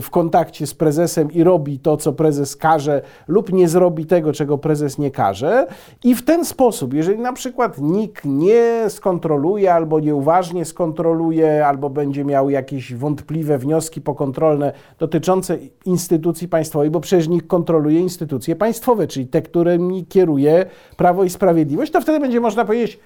w 0.00 0.08
kontakcie 0.10 0.66
z 0.66 0.74
prezesem 0.74 1.32
i 1.32 1.44
robi 1.44 1.78
to, 1.78 1.96
co 1.96 2.12
prezes 2.12 2.56
każe, 2.56 3.02
lub 3.28 3.52
nie 3.52 3.68
zrobi 3.68 4.06
tego, 4.06 4.32
czego 4.32 4.58
prezes 4.58 4.98
nie 4.98 5.10
każe. 5.10 5.66
I 6.04 6.14
w 6.14 6.24
ten 6.24 6.44
sposób, 6.44 6.94
jeżeli 6.94 7.18
na 7.18 7.32
przykład 7.32 7.78
nikt 7.78 8.24
nie 8.24 8.84
skontroluje, 8.88 9.74
albo 9.74 10.00
nieuważnie 10.00 10.64
skontroluje, 10.64 11.66
albo 11.66 11.90
będzie 11.90 12.24
miał 12.24 12.50
jakieś 12.50 12.94
wątpliwe 12.94 13.58
wnioski 13.58 14.00
pokontrolne 14.00 14.72
dotyczące 14.98 15.58
instytucji 15.84 16.48
państwowej, 16.48 16.90
bo 16.90 17.00
przecież 17.00 17.28
nikt 17.28 17.46
kontroluje 17.46 18.00
instytucje 18.00 18.56
państwowe, 18.56 19.06
czyli 19.06 19.26
te, 19.26 19.42
którymi 19.42 20.06
kieruje 20.06 20.66
Prawo 20.96 21.24
i 21.24 21.30
Sprawiedliwość, 21.30 21.92
to 21.92 22.00
wtedy 22.00 22.20
będzie 22.20 22.40
można 22.40 22.64
powiedzieć, 22.64 22.98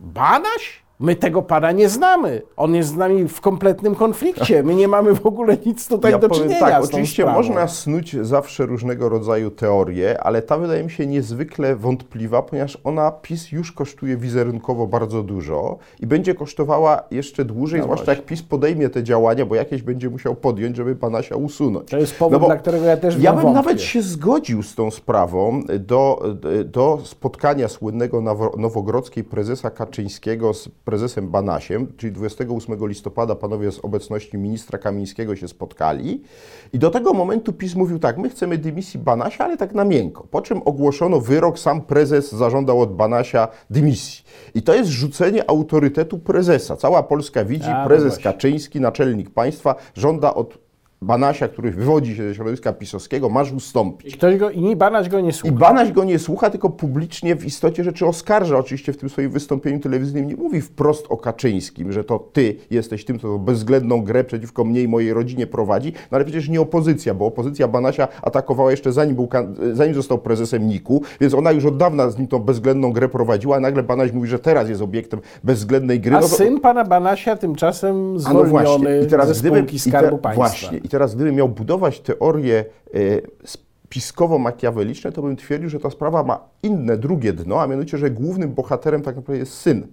Banaś? 0.00 0.85
My 1.00 1.16
tego 1.16 1.42
pana 1.42 1.72
nie 1.72 1.88
znamy. 1.88 2.42
On 2.56 2.74
jest 2.74 2.88
z 2.88 2.96
nami 2.96 3.28
w 3.28 3.40
kompletnym 3.40 3.94
konflikcie. 3.94 4.62
My 4.62 4.74
nie 4.74 4.88
mamy 4.88 5.14
w 5.14 5.26
ogóle 5.26 5.56
nic 5.66 5.88
tutaj 5.88 6.12
Ja 6.12 6.18
do 6.18 6.28
powiem 6.28 6.42
czynienia 6.42 6.60
tak, 6.66 6.84
oczywiście 6.84 7.22
sprawą. 7.22 7.38
można 7.38 7.68
snuć 7.68 8.16
zawsze 8.22 8.66
różnego 8.66 9.08
rodzaju 9.08 9.50
teorie, 9.50 10.20
ale 10.22 10.42
ta 10.42 10.58
wydaje 10.58 10.84
mi 10.84 10.90
się 10.90 11.06
niezwykle 11.06 11.76
wątpliwa, 11.76 12.42
ponieważ 12.42 12.78
ona 12.84 13.10
PiS 13.10 13.52
już 13.52 13.72
kosztuje 13.72 14.16
wizerunkowo 14.16 14.86
bardzo 14.86 15.22
dużo 15.22 15.78
i 16.00 16.06
będzie 16.06 16.34
kosztowała 16.34 17.02
jeszcze 17.10 17.44
dłużej, 17.44 17.80
No 17.80 17.84
zwłaszcza 17.84 18.04
właśnie. 18.04 18.20
jak 18.20 18.26
PiS 18.26 18.42
podejmie 18.42 18.88
te 18.88 19.02
działania, 19.02 19.46
bo 19.46 19.54
jakieś 19.54 19.82
będzie 19.82 20.10
musiał 20.10 20.34
podjąć, 20.34 20.76
żeby 20.76 20.96
Panasia 20.96 21.36
usunąć. 21.36 21.90
To 21.90 21.98
jest 21.98 22.18
powód, 22.18 22.40
No 22.40 22.46
dla 22.46 22.56
którego 22.56 22.84
ja 22.84 22.96
też 22.96 23.18
Ja 23.18 23.32
bym 23.32 23.42
wątpię. 23.42 23.56
nawet 23.62 23.82
się 23.82 24.02
zgodził 24.02 24.62
z 24.62 24.74
tą 24.74 24.90
sprawą 24.90 25.62
do, 25.80 26.22
do 26.64 26.98
spotkania 27.04 27.68
słynnego 27.68 28.20
nowo- 28.20 28.58
nowogrodzkiej 28.58 29.24
prezesa 29.24 29.70
Kaczyńskiego 29.70 30.54
z 30.54 30.68
prezesem 30.86 31.28
Banasiem, 31.28 31.86
czyli 31.96 32.12
28 32.12 32.88
listopada 32.88 33.34
panowie 33.34 33.72
z 33.72 33.78
obecności 33.78 34.38
ministra 34.38 34.78
Kamińskiego 34.78 35.36
się 35.36 35.48
spotkali 35.48 36.22
i 36.72 36.78
do 36.78 36.90
tego 36.90 37.12
momentu 37.12 37.52
PiS 37.52 37.74
mówił 37.74 37.98
tak, 37.98 38.18
my 38.18 38.30
chcemy 38.30 38.58
dymisji 38.58 39.00
Banasia, 39.00 39.44
ale 39.44 39.56
tak 39.56 39.74
na 39.74 39.84
miękko. 39.84 40.26
Po 40.30 40.42
czym 40.42 40.62
ogłoszono 40.64 41.20
wyrok, 41.20 41.58
sam 41.58 41.80
prezes 41.80 42.32
zażądał 42.32 42.80
od 42.80 42.96
Banasia 42.96 43.48
dymisji. 43.70 44.24
I 44.54 44.62
to 44.62 44.74
jest 44.74 44.90
rzucenie 44.90 45.50
autorytetu 45.50 46.18
prezesa. 46.18 46.76
Cała 46.76 47.02
Polska 47.02 47.44
widzi, 47.44 47.70
prezes. 47.86 48.18
Kaczyński, 48.18 48.80
naczelnik 48.80 49.30
państwa, 49.30 49.74
żąda 49.94 50.34
od 50.34 50.65
Banasia, 51.02 51.48
który 51.48 51.70
wywodzi 51.70 52.16
się 52.16 52.28
ze 52.28 52.34
środowiska 52.34 52.72
pisowskiego, 52.72 53.28
masz 53.28 53.52
ustąpić. 53.52 54.14
I 54.14 54.18
Ktoś 54.18 54.36
go, 54.36 54.50
I 54.50 54.76
Banaś 54.76 55.08
go 55.08 55.20
nie 55.20 55.28
I 55.28 55.32
słucha. 55.32 55.56
Banaś 55.56 55.92
go 55.92 56.04
nie 56.04 56.18
słucha, 56.18 56.50
tylko 56.50 56.70
publicznie 56.70 57.36
w 57.36 57.44
istocie 57.46 57.84
rzeczy 57.84 58.06
oskarża. 58.06 58.58
Oczywiście 58.58 58.92
w 58.92 58.96
tym 58.96 59.08
swoim 59.08 59.30
wystąpieniu 59.30 59.80
telewizyjnym 59.80 60.28
nie 60.28 60.36
mówi 60.36 60.60
wprost 60.60 61.06
o 61.08 61.16
Kaczyńskim, 61.16 61.92
że 61.92 62.04
to 62.04 62.18
ty 62.32 62.56
jesteś 62.70 63.04
tym, 63.04 63.18
kto 63.18 63.38
bezwzględną 63.38 64.02
grę 64.02 64.24
przeciwko 64.24 64.64
mnie 64.64 64.82
i 64.82 64.88
mojej 64.88 65.12
rodzinie 65.12 65.46
prowadzi, 65.46 65.92
no 66.10 66.16
ale 66.16 66.24
przecież 66.24 66.48
nie 66.48 66.60
opozycja, 66.60 67.14
bo 67.14 67.26
opozycja 67.26 67.68
Banasia 67.68 68.08
atakowała 68.22 68.70
jeszcze 68.70 68.92
zanim, 68.92 69.14
był, 69.16 69.28
zanim 69.72 69.94
został 69.94 70.18
prezesem 70.18 70.68
NIK-u, 70.68 71.02
więc 71.20 71.34
ona 71.34 71.52
już 71.52 71.64
od 71.64 71.76
dawna 71.76 72.10
z 72.10 72.18
nim 72.18 72.26
tą 72.26 72.38
bezwzględną 72.38 72.92
grę 72.92 73.08
prowadziła, 73.08 73.56
a 73.56 73.60
nagle 73.60 73.82
Banaś 73.82 74.12
mówi, 74.12 74.28
że 74.28 74.38
teraz 74.38 74.68
jest 74.68 74.82
obiektem 74.82 75.20
bezwzględnej 75.44 76.00
gry. 76.00 76.16
A 76.16 76.20
No 76.20 76.28
to- 76.28 76.34
syn 76.34 76.60
pana 76.60 76.84
Banasia 76.84 77.36
tymczasem 77.36 77.96
a 77.96 78.32
no 78.32 78.44
zwolniony 78.44 78.48
właśnie, 78.48 79.00
i 79.02 79.06
teraz 79.06 79.28
ze 79.28 79.34
spółki 79.34 79.76
i 79.76 79.78
Skarbu 79.78 80.16
te- 80.16 80.22
Państwa. 80.22 80.42
Właśnie, 80.48 80.80
i 80.86 80.88
teraz 80.88 81.14
gdybym 81.14 81.34
miał 81.34 81.48
budować 81.48 82.00
teorie 82.00 82.64
spiskowo-makiaweliczne, 83.44 85.12
to 85.12 85.22
bym 85.22 85.36
twierdził, 85.36 85.70
że 85.70 85.80
ta 85.80 85.90
sprawa 85.90 86.22
ma 86.22 86.48
inne, 86.62 86.96
drugie 86.96 87.32
dno, 87.32 87.62
a 87.62 87.66
mianowicie, 87.66 87.98
że 87.98 88.10
głównym 88.10 88.54
bohaterem 88.54 89.02
tak 89.02 89.16
naprawdę 89.16 89.38
jest 89.38 89.52
syn 89.52 89.86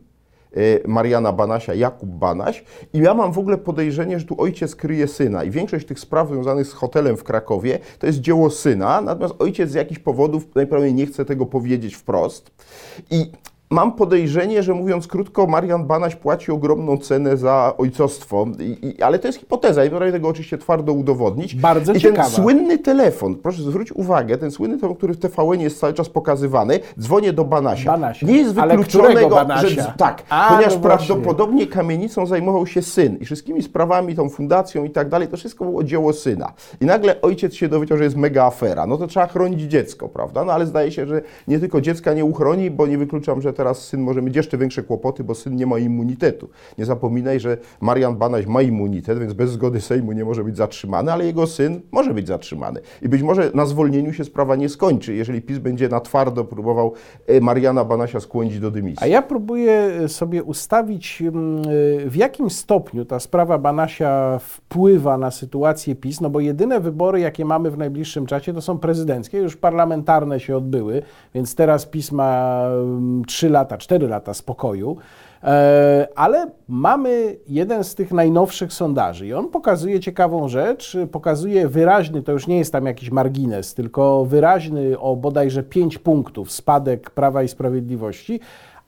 e, 0.55 0.87
Mariana 0.87 1.31
Banasia, 1.31 1.73
Jakub 1.73 2.09
Banaś. 2.09 2.63
I 2.93 2.99
ja 2.99 3.13
mam 3.13 3.31
w 3.31 3.37
ogóle 3.37 3.57
podejrzenie, 3.57 4.19
że 4.19 4.25
tu 4.25 4.41
ojciec 4.41 4.75
kryje 4.75 5.07
syna. 5.07 5.43
I 5.43 5.51
większość 5.51 5.87
tych 5.87 5.99
spraw 5.99 6.27
związanych 6.27 6.67
z 6.67 6.73
hotelem 6.73 7.17
w 7.17 7.23
Krakowie 7.23 7.79
to 7.99 8.07
jest 8.07 8.19
dzieło 8.19 8.49
syna, 8.49 9.01
natomiast 9.01 9.35
ojciec 9.39 9.69
z 9.69 9.73
jakichś 9.73 9.99
powodów 9.99 10.43
najprawdopodobniej 10.55 10.93
nie 10.93 11.05
chce 11.05 11.25
tego 11.25 11.45
powiedzieć 11.45 11.95
wprost. 11.95 12.51
I 13.11 13.31
mam 13.73 13.91
podejrzenie, 13.91 14.63
że 14.63 14.73
mówiąc 14.73 15.07
krótko, 15.07 15.47
Marian 15.47 15.85
Banaś 15.85 16.15
płaci 16.15 16.51
ogromną 16.51 16.97
cenę 16.97 17.37
za 17.37 17.73
ojcostwo, 17.77 18.47
I, 18.59 18.87
i, 18.87 19.01
ale 19.01 19.19
to 19.19 19.27
jest 19.27 19.39
hipoteza 19.39 19.85
i 19.85 19.89
potrafię 19.89 20.11
tego 20.11 20.27
oczywiście 20.27 20.57
twardo 20.57 20.93
udowodnić. 20.93 21.55
Bardzo 21.55 21.93
I 21.93 21.99
ciekawa. 21.99 22.23
ten 22.23 22.31
słynny 22.31 22.77
telefon, 22.77 23.35
proszę 23.35 23.63
zwróć 23.63 23.91
uwagę, 23.91 24.37
ten 24.37 24.51
słynny 24.51 24.77
telefon, 24.77 24.97
który 24.97 25.13
w 25.13 25.19
TVN 25.19 25.61
jest 25.61 25.79
cały 25.79 25.93
czas 25.93 26.09
pokazywany, 26.09 26.79
dzwonię 26.99 27.33
do 27.33 27.45
Banasia. 27.45 27.91
Banasia. 27.91 28.27
Nie 28.27 28.37
jest 28.37 28.53
wykluczonego, 28.53 29.45
że 29.67 29.93
tak, 29.97 30.23
A, 30.29 30.49
ponieważ 30.49 30.75
no 30.75 30.81
prawdopodobnie 30.81 31.67
kamienicą 31.67 32.25
zajmował 32.25 32.67
się 32.67 32.81
syn 32.81 33.17
i 33.21 33.25
wszystkimi 33.25 33.63
sprawami, 33.63 34.15
tą 34.15 34.29
fundacją 34.29 34.83
i 34.83 34.89
tak 34.89 35.09
dalej, 35.09 35.27
to 35.27 35.37
wszystko 35.37 35.65
było 35.65 35.83
dzieło 35.83 36.13
syna. 36.13 36.53
I 36.81 36.85
nagle 36.85 37.21
ojciec 37.21 37.53
się 37.53 37.67
dowiedział, 37.67 37.97
że 37.97 38.03
jest 38.03 38.15
mega 38.15 38.45
afera. 38.45 38.87
No 38.87 38.97
to 38.97 39.07
trzeba 39.07 39.27
chronić 39.27 39.61
dziecko, 39.61 40.09
prawda? 40.09 40.43
No 40.45 40.53
ale 40.53 40.65
zdaje 40.65 40.91
się, 40.91 41.05
że 41.05 41.21
nie 41.47 41.59
tylko 41.59 41.81
dziecka 41.81 42.13
nie 42.13 42.25
uchroni, 42.25 42.71
bo 42.71 42.87
nie 42.87 42.97
wykluczam, 42.97 43.41
że 43.41 43.53
teraz 43.53 43.62
syn 43.73 44.01
może 44.01 44.21
mieć 44.21 44.35
jeszcze 44.35 44.57
większe 44.57 44.83
kłopoty, 44.83 45.23
bo 45.23 45.35
syn 45.35 45.55
nie 45.55 45.65
ma 45.65 45.79
immunitetu. 45.79 46.49
Nie 46.77 46.85
zapominaj, 46.85 47.39
że 47.39 47.57
Marian 47.81 48.15
Banaś 48.15 48.45
ma 48.45 48.61
immunitet, 48.61 49.19
więc 49.19 49.33
bez 49.33 49.51
zgody 49.51 49.81
Sejmu 49.81 50.11
nie 50.11 50.25
może 50.25 50.43
być 50.43 50.57
zatrzymany, 50.57 51.11
ale 51.11 51.25
jego 51.25 51.47
syn 51.47 51.81
może 51.91 52.13
być 52.13 52.27
zatrzymany. 52.27 52.79
I 53.01 53.09
być 53.09 53.21
może 53.21 53.51
na 53.53 53.65
zwolnieniu 53.65 54.13
się 54.13 54.23
sprawa 54.23 54.55
nie 54.55 54.69
skończy, 54.69 55.13
jeżeli 55.13 55.41
PiS 55.41 55.57
będzie 55.57 55.89
na 55.89 55.99
twardo 55.99 56.43
próbował 56.45 56.93
e, 57.27 57.41
Mariana 57.41 57.85
Banasia 57.85 58.19
skłonić 58.19 58.59
do 58.59 58.71
dymisji. 58.71 59.03
A 59.03 59.07
ja 59.07 59.21
próbuję 59.21 59.91
sobie 60.07 60.43
ustawić, 60.43 61.21
mm, 61.21 61.69
y, 61.69 62.09
w 62.09 62.15
jakim 62.15 62.49
stopniu 62.49 63.05
ta 63.05 63.19
sprawa 63.19 63.57
Banasia 63.57 64.39
wpływa 64.39 65.17
na 65.17 65.31
sytuację 65.31 65.95
PiS, 65.95 66.21
no 66.21 66.29
bo 66.29 66.39
jedyne 66.39 66.79
wybory, 66.79 67.19
jakie 67.19 67.45
mamy 67.45 67.71
w 67.71 67.77
najbliższym 67.77 68.25
czasie, 68.25 68.53
to 68.53 68.61
są 68.61 68.77
prezydenckie, 68.77 69.37
już 69.37 69.57
parlamentarne 69.57 70.39
się 70.39 70.57
odbyły, 70.57 71.01
więc 71.35 71.55
teraz 71.55 71.85
PiS 71.85 72.11
ma 72.11 72.63
3 73.43 73.49
lata, 73.49 73.77
4 73.77 74.07
lata 74.07 74.33
spokoju. 74.33 74.97
E, 75.43 76.07
Ale 76.15 76.51
mamy 76.67 77.35
jeden 77.47 77.83
z 77.83 77.95
tych 77.95 78.11
najnowszych 78.11 78.73
sondaży 78.73 79.27
i 79.27 79.33
on 79.33 79.49
pokazuje 79.49 79.99
ciekawą 79.99 80.47
rzecz, 80.47 80.97
pokazuje 81.11 81.67
wyraźny, 81.67 82.21
to 82.21 82.31
już 82.31 82.47
nie 82.47 82.57
jest 82.57 82.71
tam 82.71 82.85
jakiś 82.85 83.11
margines, 83.11 83.73
tylko 83.73 84.25
wyraźny 84.25 84.99
o 84.99 85.15
bodajże 85.15 85.63
5 85.63 85.97
punktów 85.97 86.51
spadek 86.51 87.09
Prawa 87.09 87.43
i 87.43 87.47
Sprawiedliwości, 87.47 88.39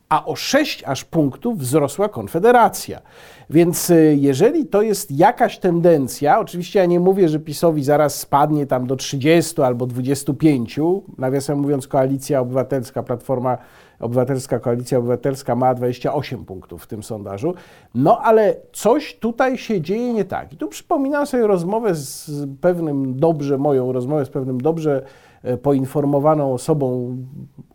a 0.10 0.26
o 0.26 0.36
6 0.36 0.84
aż 0.84 1.04
punktów 1.04 1.58
wzrosła 1.58 2.10
Konfederacja. 2.10 3.02
Więc 3.50 3.90
y, 3.90 4.18
jeżeli 4.20 4.66
to 4.66 4.82
jest 4.82 5.12
jakaś 5.12 5.60
tendencja, 5.60 6.40
oczywiście 6.40 6.80
ja 6.80 6.86
nie 6.86 7.00
mówię, 7.00 7.30
że 7.30 7.40
PiSowi 7.40 7.84
zaraz 7.84 8.20
spadnie 8.20 8.66
tam 8.66 8.88
do 8.88 8.96
30 8.96 9.62
albo 9.62 9.86
25, 9.86 10.80
nawiasem 11.18 11.60
mówiąc 11.60 11.88
Koalicja 11.88 12.40
Obywatelska, 12.40 13.04
Platforma 13.04 13.58
Obywatelska, 14.00 14.60
Koalicja 14.60 14.98
Obywatelska 14.98 15.56
ma 15.56 15.74
28 15.74 16.46
punktów 16.46 16.84
w 16.84 16.88
tym 16.88 17.04
sondażu, 17.04 17.54
no 17.96 18.20
ale 18.20 18.56
coś 18.74 19.16
tutaj 19.20 19.58
się 19.58 19.82
dzieje 19.82 20.14
nie 20.14 20.26
tak. 20.26 20.54
I 20.54 20.58
tu 20.58 20.68
przypominam 20.68 21.26
sobie 21.28 21.48
rozmowę 21.48 21.96
z 21.96 22.32
pewnym 22.62 23.20
dobrze, 23.20 23.58
moją 23.58 23.92
rozmowę 23.92 24.26
z 24.26 24.30
pewnym 24.30 24.62
dobrze 24.62 25.06
e, 25.44 25.58
poinformowaną 25.58 26.54
osobą 26.54 27.18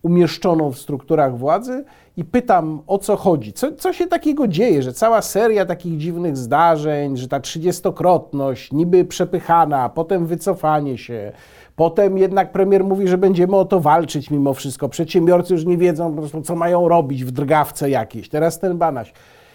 umieszczoną 0.03 0.71
w 0.71 0.79
strukturach 0.79 1.39
władzy 1.39 1.85
i 2.17 2.25
pytam 2.25 2.83
o 2.87 2.99
co 2.99 3.17
chodzi. 3.17 3.53
Co, 3.53 3.73
co 3.73 3.93
się 3.93 4.07
takiego 4.07 4.49
dzieje, 4.49 4.83
że 4.83 4.93
cała 4.93 5.23
seria 5.23 5.67
takich 5.67 5.99
dziwnych 5.99 6.37
zdarzeń, 6.37 7.17
że 7.17 7.29
ta 7.29 7.41
trzydziestokrotność 7.41 8.73
niby 8.73 9.05
przepychana, 9.05 9.89
potem 9.89 10.27
wycofanie 10.27 10.99
się, 10.99 11.33
potem 11.81 12.19
jednak 12.19 12.53
premier 12.53 12.85
mówi, 12.85 13.09
że 13.09 13.19
będziemy 13.19 13.57
o 13.57 13.65
to 13.65 13.81
walczyć 13.81 14.31
mimo 14.31 14.55
wszystko. 14.55 14.89
Przedsiębiorcy 14.89 15.55
już 15.55 15.65
nie 15.65 15.77
wiedzą 15.77 16.11
po 16.15 16.21
prostu, 16.21 16.43
co 16.43 16.57
mają 16.57 16.89
robić 16.89 17.25
w 17.25 17.31
drgawce 17.31 17.91
jakiejś. 17.91 18.29
Teraz 18.29 18.59
ten 18.59 18.79
Banaś. 18.79 19.13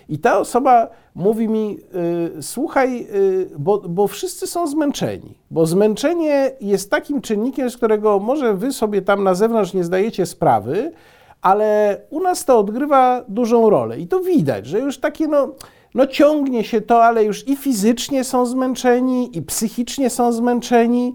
I 0.09 0.19
ta 0.19 0.39
osoba 0.39 0.87
mówi 1.15 1.49
mi, 1.49 1.77
y, 2.37 2.43
słuchaj, 2.43 3.07
y, 3.15 3.49
bo, 3.59 3.77
bo 3.77 4.07
wszyscy 4.07 4.47
są 4.47 4.67
zmęczeni, 4.67 5.37
bo 5.51 5.65
zmęczenie 5.65 6.51
jest 6.61 6.91
takim 6.91 7.21
czynnikiem, 7.21 7.69
z 7.69 7.77
którego 7.77 8.19
może 8.19 8.53
wy 8.53 8.73
sobie 8.73 9.01
tam 9.01 9.23
na 9.23 9.33
zewnątrz 9.33 9.73
nie 9.73 9.83
zdajecie 9.83 10.25
sprawy, 10.25 10.91
ale 11.41 11.97
u 12.09 12.19
nas 12.19 12.45
to 12.45 12.59
odgrywa 12.59 13.23
dużą 13.27 13.69
rolę. 13.69 13.99
I 13.99 14.07
to 14.07 14.19
widać, 14.19 14.65
że 14.65 14.79
już 14.79 14.97
takie 14.97 15.27
no, 15.27 15.51
no 15.95 16.07
ciągnie 16.07 16.63
się 16.63 16.81
to, 16.81 17.03
ale 17.03 17.23
już 17.23 17.47
i 17.47 17.55
fizycznie 17.55 18.23
są 18.23 18.45
zmęczeni, 18.45 19.37
i 19.37 19.41
psychicznie 19.41 20.09
są 20.09 20.31
zmęczeni, 20.31 21.13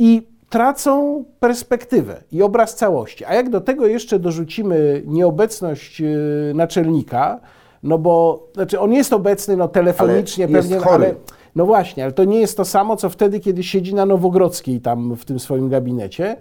i 0.00 0.29
tracą 0.50 1.24
perspektywę 1.40 2.22
i 2.32 2.42
obraz 2.42 2.74
całości. 2.74 3.24
A 3.24 3.34
jak 3.34 3.50
do 3.50 3.60
tego 3.60 3.86
jeszcze 3.86 4.18
dorzucimy 4.18 5.02
nieobecność 5.06 6.00
y, 6.00 6.52
naczelnika, 6.54 7.40
no 7.82 7.98
bo 7.98 8.46
znaczy 8.54 8.80
on 8.80 8.92
jest 8.92 9.12
obecny 9.12 9.56
no, 9.56 9.68
telefonicznie 9.68 10.44
Ale 10.44 10.52
pewnie, 10.54 10.76
chory. 10.76 11.04
ale 11.04 11.14
no 11.56 11.66
właśnie, 11.66 12.04
ale 12.04 12.12
to 12.12 12.24
nie 12.24 12.40
jest 12.40 12.56
to 12.56 12.64
samo, 12.64 12.96
co 12.96 13.10
wtedy, 13.10 13.40
kiedy 13.40 13.62
siedzi 13.62 13.94
na 13.94 14.06
Nowogrodzkiej 14.06 14.80
tam 14.80 15.16
w 15.16 15.24
tym 15.24 15.38
swoim 15.38 15.68
gabinecie. 15.68 16.36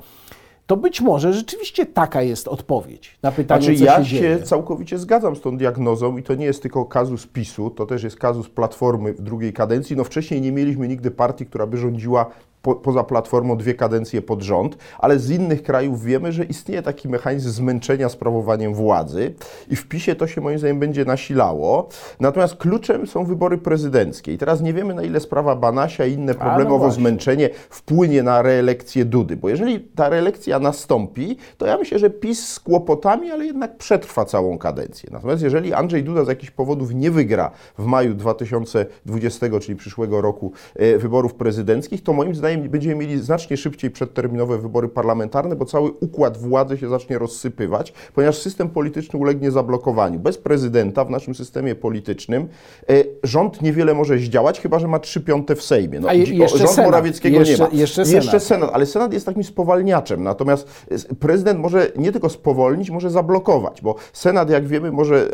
To 0.67 0.77
być 0.77 1.01
może 1.01 1.33
rzeczywiście 1.33 1.85
taka 1.85 2.21
jest 2.21 2.47
odpowiedź 2.47 3.17
na 3.23 3.31
pytanie, 3.31 3.63
Znaczy, 3.63 3.79
co 3.79 3.85
ja 3.85 4.03
się 4.03 4.05
się 4.05 4.21
dzieje. 4.21 4.43
całkowicie 4.43 4.97
zgadzam 4.97 5.35
z 5.35 5.41
tą 5.41 5.57
diagnozą 5.57 6.17
i 6.17 6.23
to 6.23 6.35
nie 6.35 6.45
jest 6.45 6.61
tylko 6.61 6.85
kazus 6.85 7.27
PiSu, 7.27 7.69
to 7.69 7.85
też 7.85 8.03
jest 8.03 8.15
kazus 8.15 8.49
Platformy 8.49 9.13
w 9.13 9.21
drugiej 9.21 9.53
kadencji. 9.53 9.95
No 9.95 10.03
wcześniej 10.03 10.41
nie 10.41 10.51
mieliśmy 10.51 10.87
nigdy 10.87 11.11
partii, 11.11 11.45
która 11.45 11.67
by 11.67 11.77
rządziła 11.77 12.25
po, 12.61 12.75
poza 12.75 13.03
Platformą 13.03 13.57
dwie 13.57 13.73
kadencje 13.73 14.21
pod 14.21 14.41
rząd, 14.41 14.77
ale 14.99 15.19
z 15.19 15.29
innych 15.29 15.63
krajów 15.63 16.03
wiemy, 16.03 16.31
że 16.31 16.43
istnieje 16.43 16.81
taki 16.81 17.09
mechanizm 17.09 17.49
zmęczenia 17.49 18.09
sprawowaniem 18.09 18.73
władzy 18.73 19.33
i 19.69 19.75
w 19.75 19.87
PiSie 19.87 20.15
to 20.15 20.27
się 20.27 20.41
moim 20.41 20.59
zdaniem 20.59 20.79
będzie 20.79 21.05
nasilało. 21.05 21.89
Natomiast 22.19 22.55
kluczem 22.55 23.07
są 23.07 23.25
wybory 23.25 23.57
prezydenckie 23.57 24.33
i 24.33 24.37
teraz 24.37 24.61
nie 24.61 24.73
wiemy 24.73 24.93
na 24.93 25.03
ile 25.03 25.19
sprawa 25.19 25.55
Banasia 25.55 26.05
i 26.05 26.13
inne 26.13 26.35
problemowo 26.35 26.85
no 26.85 26.91
zmęczenie 26.91 27.49
wpłynie 27.69 28.23
na 28.23 28.41
reelekcję 28.41 29.05
Dudy, 29.05 29.37
bo 29.37 29.49
jeżeli 29.49 29.79
ta 29.79 30.09
reelekcja 30.09 30.59
nastąpi, 30.59 31.37
to 31.57 31.65
ja 31.65 31.77
myślę, 31.77 31.99
że 31.99 32.09
PiS 32.09 32.47
z 32.47 32.59
kłopotami, 32.59 33.31
ale 33.31 33.45
jednak 33.45 33.77
przetrwa 33.77 34.25
całą 34.25 34.57
kadencję. 34.57 35.09
Natomiast 35.11 35.43
jeżeli 35.43 35.73
Andrzej 35.73 36.03
Duda 36.03 36.25
z 36.25 36.27
jakichś 36.27 36.51
powodów 36.51 36.93
nie 36.93 37.11
wygra 37.11 37.51
w 37.77 37.85
maju 37.85 38.13
2020, 38.13 39.59
czyli 39.61 39.75
przyszłego 39.75 40.21
roku, 40.21 40.51
e, 40.75 40.97
wyborów 40.97 41.33
prezydenckich, 41.33 42.03
to 42.03 42.13
moim 42.13 42.35
zdaniem 42.35 42.48
będziemy 42.57 42.95
mieli 42.95 43.19
znacznie 43.21 43.57
szybciej 43.57 43.91
przedterminowe 43.91 44.57
wybory 44.57 44.87
parlamentarne, 44.87 45.55
bo 45.55 45.65
cały 45.65 45.91
układ 45.91 46.37
władzy 46.37 46.77
się 46.77 46.89
zacznie 46.89 47.17
rozsypywać, 47.17 47.93
ponieważ 48.15 48.37
system 48.37 48.69
polityczny 48.69 49.19
ulegnie 49.19 49.51
zablokowaniu. 49.51 50.19
Bez 50.19 50.37
prezydenta 50.37 51.05
w 51.05 51.09
naszym 51.09 51.35
systemie 51.35 51.75
politycznym 51.75 52.47
e, 52.89 52.93
rząd 53.23 53.61
niewiele 53.61 53.93
może 53.93 54.17
zdziałać, 54.17 54.59
chyba 54.61 54.79
że 54.79 54.87
ma 54.87 54.99
trzy 54.99 55.21
piąte 55.21 55.55
w 55.55 55.63
Sejmie. 55.63 55.99
No, 55.99 56.07
A 56.09 56.13
jeszcze 56.13 56.57
rząd 56.57 56.69
Senat. 56.71 56.85
Morawieckiego 56.91 57.39
Jeszcze- 57.39 57.53
nie 57.63 57.69
ma. 57.69 57.69
jeszcze 57.79 58.01
I 58.01 58.09
jeszcze 58.11 58.29
Senat. 58.39 58.43
Senat, 58.43 58.69
ale 58.73 58.85
Senat 58.85 59.13
jest 59.13 59.25
takim 59.25 59.43
spowalniaczem, 59.43 60.23
natomiast 60.23 60.67
s- 60.91 61.07
prezydent 61.19 61.59
może 61.59 61.87
nie 61.95 62.11
tylko 62.11 62.29
spowolnić, 62.29 62.89
może 62.89 63.09
zablokować, 63.09 63.81
bo 63.81 63.95
Senat, 64.13 64.49
jak 64.49 64.67
wiemy, 64.67 64.91
może 64.91 65.27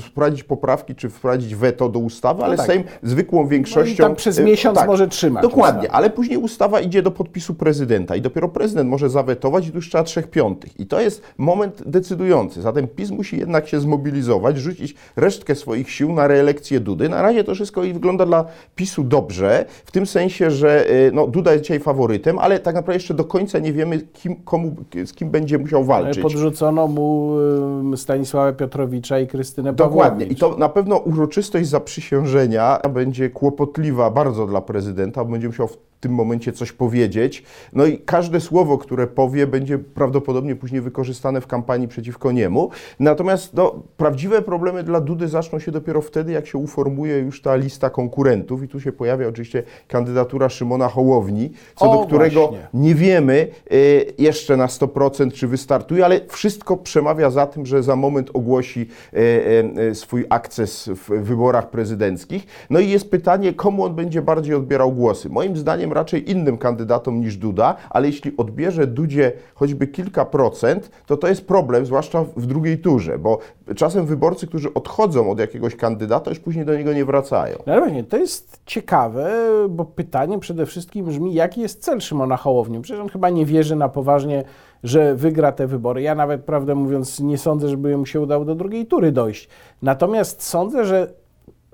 wprowadzić 0.00 0.44
poprawki 0.44 0.94
czy 0.94 1.10
wprowadzić 1.10 1.54
weto 1.54 1.88
do 1.88 1.98
ustawy, 1.98 2.42
ale 2.44 2.56
tak. 2.56 2.66
Sejm 2.66 2.82
zwykłą 3.02 3.46
większością... 3.46 4.04
tam 4.04 4.16
przez 4.16 4.38
e, 4.38 4.44
miesiąc 4.44 4.78
może 4.86 5.08
trzymać 5.08 5.42
Dokładnie, 5.42 5.92
ale 5.92 6.10
później 6.10 6.38
ustawa 6.50 6.80
idzie 6.80 7.02
do 7.02 7.10
podpisu 7.10 7.54
prezydenta 7.54 8.16
i 8.16 8.20
dopiero 8.20 8.48
prezydent 8.48 8.90
może 8.90 9.10
zawetować 9.10 9.66
i 9.66 9.70
tu 9.70 9.76
już 9.76 9.88
trzeba 9.88 10.04
trzech 10.04 10.30
piątych. 10.30 10.80
I 10.80 10.86
to 10.86 11.00
jest 11.00 11.22
moment 11.38 11.82
decydujący. 11.86 12.62
Zatem 12.62 12.88
PiS 12.88 13.10
musi 13.10 13.38
jednak 13.38 13.68
się 13.68 13.80
zmobilizować, 13.80 14.56
rzucić 14.58 14.94
resztkę 15.16 15.54
swoich 15.54 15.90
sił 15.90 16.12
na 16.12 16.26
reelekcję 16.26 16.80
Dudy. 16.80 17.08
Na 17.08 17.22
razie 17.22 17.44
to 17.44 17.54
wszystko 17.54 17.84
i 17.84 17.92
wygląda 17.92 18.26
dla 18.26 18.44
PiSu 18.74 19.04
dobrze, 19.04 19.64
w 19.84 19.90
tym 19.90 20.06
sensie, 20.06 20.50
że 20.50 20.90
y, 20.90 21.12
no, 21.14 21.26
Duda 21.26 21.52
jest 21.52 21.64
dzisiaj 21.64 21.80
faworytem, 21.80 22.38
ale 22.38 22.58
tak 22.58 22.74
naprawdę 22.74 22.94
jeszcze 22.94 23.14
do 23.14 23.24
końca 23.24 23.58
nie 23.58 23.72
wiemy, 23.72 24.00
kim, 24.12 24.36
komu, 24.36 24.76
z 25.04 25.12
kim 25.12 25.30
będzie 25.30 25.58
musiał 25.58 25.84
walczyć. 25.84 26.22
Podrzucono 26.22 26.86
mu 26.86 27.36
ym, 27.80 27.96
Stanisława 27.96 28.52
Piotrowicza 28.52 29.20
i 29.20 29.26
Krystynę 29.26 29.72
Dokładnie. 29.72 30.26
Pawłowicz. 30.26 30.38
I 30.38 30.40
to 30.40 30.56
na 30.56 30.68
pewno 30.68 30.96
uroczystość 30.96 31.68
zaprzysiężenia 31.68 32.78
będzie 32.94 33.30
kłopotliwa 33.30 34.10
bardzo 34.10 34.46
dla 34.46 34.60
prezydenta, 34.60 35.24
bo 35.24 35.30
będzie 35.30 35.46
musiał 35.46 35.68
w 35.68 35.89
tym 36.00 36.12
momencie 36.12 36.52
coś 36.52 36.72
powiedzieć. 36.72 37.42
No 37.72 37.86
i 37.86 37.98
każde 37.98 38.40
słowo, 38.40 38.78
które 38.78 39.06
powie, 39.06 39.46
będzie 39.46 39.78
prawdopodobnie 39.78 40.56
później 40.56 40.80
wykorzystane 40.80 41.40
w 41.40 41.46
kampanii 41.46 41.88
przeciwko 41.88 42.32
niemu. 42.32 42.70
Natomiast 43.00 43.54
no, 43.54 43.82
prawdziwe 43.96 44.42
problemy 44.42 44.82
dla 44.82 45.00
Dudy 45.00 45.28
zaczną 45.28 45.58
się 45.58 45.72
dopiero 45.72 46.02
wtedy, 46.02 46.32
jak 46.32 46.46
się 46.46 46.58
uformuje 46.58 47.18
już 47.18 47.42
ta 47.42 47.56
lista 47.56 47.90
konkurentów. 47.90 48.62
I 48.62 48.68
tu 48.68 48.80
się 48.80 48.92
pojawia 48.92 49.28
oczywiście 49.28 49.62
kandydatura 49.88 50.48
Szymona 50.48 50.88
Hołowni, 50.88 51.50
co 51.76 51.90
O, 51.90 51.96
do 51.96 52.06
którego 52.06 52.48
właśnie. 52.48 52.68
nie 52.74 52.94
wiemy 52.94 53.48
y, 53.72 54.12
jeszcze 54.18 54.56
na 54.56 54.66
100% 54.66 55.32
czy 55.32 55.48
wystartuje, 55.48 56.04
ale 56.04 56.20
wszystko 56.28 56.76
przemawia 56.76 57.30
za 57.30 57.46
tym, 57.46 57.66
że 57.66 57.82
za 57.82 57.96
moment 57.96 58.30
ogłosi 58.34 58.88
y, 59.14 59.18
y, 59.90 59.94
swój 59.94 60.24
akces 60.28 60.88
w 60.88 61.22
wyborach 61.22 61.70
prezydenckich. 61.70 62.46
No 62.70 62.80
i 62.80 62.90
jest 62.90 63.10
pytanie, 63.10 63.52
komu 63.52 63.84
on 63.84 63.94
będzie 63.94 64.22
bardziej 64.22 64.54
odbierał 64.54 64.92
głosy. 64.92 65.28
Moim 65.28 65.56
zdaniem 65.56 65.89
zaufaniem 65.90 65.92
raczej 65.92 66.30
innym 66.30 66.58
kandydatom 66.58 67.20
niż 67.20 67.36
Duda, 67.36 67.76
ale 67.90 68.06
jeśli 68.06 68.36
odbierze 68.36 68.86
Dudzie 68.86 69.32
choćby 69.54 69.86
kilka 69.86 70.24
procent, 70.24 70.90
to 71.06 71.16
to 71.16 71.28
jest 71.28 71.46
problem, 71.46 71.86
zwłaszcza 71.86 72.24
w 72.36 72.46
drugiej 72.46 72.78
turze, 72.78 73.18
bo 73.18 73.38
czasem 73.76 74.06
wyborcy, 74.06 74.46
którzy 74.46 74.74
odchodzą 74.74 75.30
od 75.30 75.38
jakiegoś 75.38 75.76
kandydata, 75.76 76.30
już 76.30 76.40
później 76.40 76.64
do 76.64 76.74
niego 76.74 76.92
nie 76.92 77.04
wracają. 77.04 77.56
No 77.66 77.78
właśnie, 77.78 78.04
to 78.04 78.16
jest 78.16 78.60
ciekawe, 78.66 79.30
bo 79.68 79.84
pytanie 79.84 80.38
przede 80.38 80.66
wszystkim 80.66 81.04
brzmi, 81.04 81.34
jaki 81.34 81.60
jest 81.60 81.82
cel 81.82 82.00
Szymona 82.00 82.36
Hołowni? 82.36 82.80
Przecież 82.80 83.02
on 83.02 83.08
chyba 83.08 83.30
nie 83.30 83.46
wierzy 83.46 83.76
na 83.76 83.88
poważnie, 83.88 84.44
że 84.82 85.14
wygra 85.14 85.52
te 85.52 85.66
wybory. 85.66 86.02
Ja 86.02 86.14
nawet, 86.14 86.44
prawdę 86.44 86.74
mówiąc, 86.74 87.20
nie 87.20 87.38
sądzę, 87.38 87.68
żeby 87.68 87.96
mu 87.96 88.06
się 88.06 88.20
udało 88.20 88.44
do 88.44 88.54
drugiej 88.54 88.86
tury 88.86 89.12
dojść. 89.12 89.48
Natomiast 89.82 90.42
sądzę, 90.42 90.84
że 90.84 91.12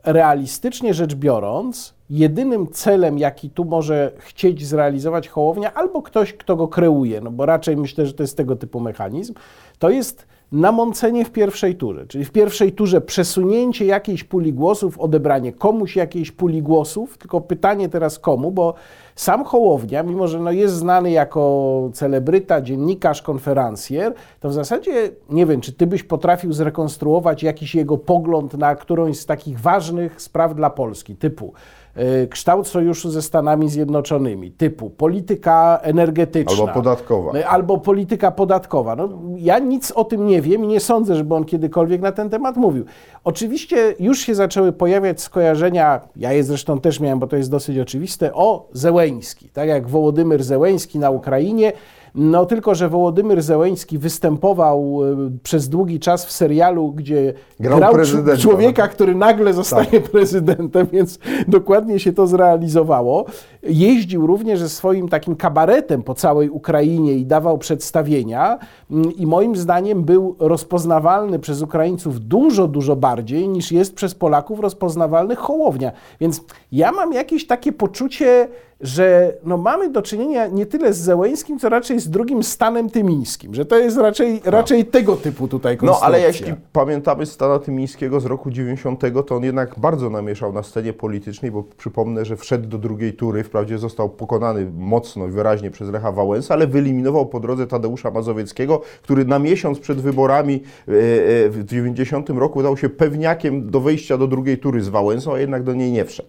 realistycznie 0.04 0.94
rzecz 0.94 1.14
biorąc, 1.14 1.95
jedynym 2.10 2.66
celem, 2.66 3.18
jaki 3.18 3.50
tu 3.50 3.64
może 3.64 4.12
chcieć 4.18 4.66
zrealizować 4.66 5.28
Hołownia, 5.28 5.74
albo 5.74 6.02
ktoś, 6.02 6.32
kto 6.32 6.56
go 6.56 6.68
kreuje, 6.68 7.20
no 7.20 7.30
bo 7.30 7.46
raczej 7.46 7.76
myślę, 7.76 8.06
że 8.06 8.12
to 8.12 8.22
jest 8.22 8.36
tego 8.36 8.56
typu 8.56 8.80
mechanizm, 8.80 9.34
to 9.78 9.90
jest 9.90 10.26
namącenie 10.52 11.24
w 11.24 11.30
pierwszej 11.30 11.76
turze. 11.76 12.06
Czyli 12.06 12.24
w 12.24 12.30
pierwszej 12.30 12.72
turze 12.72 13.00
przesunięcie 13.00 13.84
jakiejś 13.84 14.24
puli 14.24 14.52
głosów, 14.52 15.00
odebranie 15.00 15.52
komuś 15.52 15.96
jakiejś 15.96 16.32
puli 16.32 16.62
głosów, 16.62 17.18
tylko 17.18 17.40
pytanie 17.40 17.88
teraz 17.88 18.18
komu, 18.18 18.50
bo 18.50 18.74
sam 19.14 19.44
Hołownia, 19.44 20.02
mimo 20.02 20.28
że 20.28 20.40
no 20.40 20.50
jest 20.50 20.74
znany 20.74 21.10
jako 21.10 21.90
celebryta, 21.92 22.60
dziennikarz, 22.60 23.22
konferencjer, 23.22 24.14
to 24.40 24.48
w 24.48 24.52
zasadzie 24.52 25.10
nie 25.30 25.46
wiem, 25.46 25.60
czy 25.60 25.72
ty 25.72 25.86
byś 25.86 26.02
potrafił 26.02 26.52
zrekonstruować 26.52 27.42
jakiś 27.42 27.74
jego 27.74 27.98
pogląd 27.98 28.54
na 28.54 28.74
którąś 28.74 29.18
z 29.18 29.26
takich 29.26 29.60
ważnych 29.60 30.22
spraw 30.22 30.54
dla 30.54 30.70
Polski, 30.70 31.16
typu 31.16 31.52
kształt 32.30 32.68
sojuszu 32.68 33.10
ze 33.10 33.22
Stanami 33.22 33.68
Zjednoczonymi, 33.68 34.50
typu 34.52 34.90
polityka 34.90 35.78
energetyczna. 35.82 36.60
Albo 36.60 36.72
podatkowa. 36.74 37.38
y, 37.38 37.46
Albo 37.46 37.78
polityka 37.78 38.30
podatkowa. 38.30 38.96
No, 38.96 39.08
ja 39.36 39.58
nic 39.58 39.90
o 39.92 40.04
tym 40.04 40.26
nie 40.26 40.42
wiem 40.42 40.64
i 40.64 40.66
nie 40.66 40.80
sądzę, 40.80 41.14
żeby 41.14 41.34
on 41.34 41.44
kiedykolwiek 41.44 42.00
na 42.00 42.12
ten 42.12 42.30
temat 42.30 42.56
mówił. 42.56 42.84
Oczywiście 43.26 43.94
już 43.98 44.18
się 44.18 44.34
zaczęły 44.34 44.72
pojawiać 44.72 45.20
skojarzenia, 45.20 46.00
ja 46.16 46.32
je 46.32 46.44
zresztą 46.44 46.80
też 46.80 47.00
miałem, 47.00 47.18
bo 47.18 47.26
to 47.26 47.36
jest 47.36 47.50
dosyć 47.50 47.78
oczywiste, 47.78 48.34
o 48.34 48.68
Zełeński. 48.72 49.48
Tak 49.48 49.68
jak 49.68 49.88
Wołodymyr 49.88 50.44
Zełeński 50.44 50.98
na 50.98 51.10
Ukrainie, 51.10 51.72
no 52.14 52.46
tylko, 52.46 52.74
że 52.74 52.88
Wołodymyr 52.88 53.42
Zełeński 53.42 53.98
występował 53.98 55.00
y, 55.04 55.38
przez 55.42 55.68
długi 55.68 56.00
czas 56.00 56.26
w 56.26 56.32
serialu, 56.32 56.92
gdzie 56.92 57.32
Grał 57.60 57.78
grał, 57.78 57.94
człowieka, 58.38 58.88
który 58.88 59.14
nagle 59.14 59.54
zostaje 59.54 60.00
prezydentem, 60.12 60.86
więc 60.92 61.18
dokładnie 61.48 61.98
się 61.98 62.12
to 62.12 62.26
zrealizowało. 62.26 63.24
Jeździł 63.68 64.26
również 64.26 64.60
ze 64.60 64.68
swoim 64.68 65.08
takim 65.08 65.36
kabaretem 65.36 66.02
po 66.02 66.14
całej 66.14 66.50
Ukrainie 66.50 67.12
i 67.12 67.26
dawał 67.26 67.58
przedstawienia 67.58 68.58
mm, 68.90 69.12
i 69.12 69.26
moim 69.26 69.56
zdaniem 69.56 70.04
był 70.04 70.36
rozpoznawalny 70.38 71.38
przez 71.38 71.62
Ukraińców 71.62 72.20
dużo, 72.20 72.68
dużo 72.68 72.96
bardziej 72.96 73.48
niż 73.48 73.72
jest 73.72 73.94
przez 73.94 74.14
Polaków 74.14 74.60
rozpoznawalny 74.60 75.36
Hołownia. 75.36 75.92
Więc 76.20 76.40
ja 76.72 76.92
mam 76.92 77.12
jakieś 77.12 77.46
takie 77.46 77.72
poczucie, 77.72 78.48
że 78.80 79.34
no 79.44 79.56
mamy 79.56 79.90
do 79.90 80.02
czynienia 80.02 80.46
nie 80.46 80.66
tyle 80.66 80.92
z 80.92 80.98
Zełęskim, 80.98 81.58
co 81.58 81.68
raczej 81.68 82.00
z 82.00 82.10
drugim 82.10 82.42
Stanem 82.42 82.90
Tymińskim, 82.90 83.54
że 83.54 83.64
to 83.64 83.78
jest 83.78 83.96
raczej, 83.96 84.40
raczej 84.44 84.84
tego 84.84 85.16
typu 85.16 85.48
tutaj 85.48 85.74
No 85.74 85.80
konstrukcja. 85.80 86.06
ale 86.06 86.20
jeśli 86.20 86.54
pamiętamy 86.72 87.26
Stana 87.26 87.58
Tymińskiego 87.58 88.20
z 88.20 88.24
roku 88.24 88.50
90, 88.50 89.02
to 89.26 89.36
on 89.36 89.44
jednak 89.44 89.78
bardzo 89.78 90.10
namieszał 90.10 90.52
na 90.52 90.62
scenie 90.62 90.92
politycznej, 90.92 91.50
bo 91.50 91.62
przypomnę, 91.62 92.24
że 92.24 92.36
wszedł 92.36 92.68
do 92.68 92.78
drugiej 92.78 93.12
tury, 93.12 93.44
wprawdzie 93.44 93.78
został 93.78 94.08
pokonany 94.08 94.70
mocno 94.76 95.26
i 95.26 95.30
wyraźnie 95.30 95.70
przez 95.70 95.90
Lecha 95.90 96.12
Wałęsa, 96.12 96.54
ale 96.54 96.66
wyeliminował 96.66 97.26
po 97.26 97.40
drodze 97.40 97.66
Tadeusza 97.66 98.10
Mazowieckiego, 98.10 98.80
który 99.02 99.24
na 99.24 99.38
miesiąc 99.38 99.78
przed 99.78 100.00
wyborami 100.00 100.62
e, 100.88 100.92
e, 100.92 101.48
w 101.48 101.64
90 101.64 102.30
roku 102.30 102.62
dał 102.62 102.76
się 102.76 102.88
pewniakiem 102.88 103.70
do 103.70 103.80
wejścia 103.80 104.18
do 104.18 104.26
drugiej 104.26 104.58
tury 104.58 104.82
z 104.82 104.88
Wałęsą, 104.88 105.34
a 105.34 105.38
jednak 105.38 105.62
do 105.62 105.74
niej 105.74 105.92
nie 105.92 106.04
wszedł. 106.04 106.28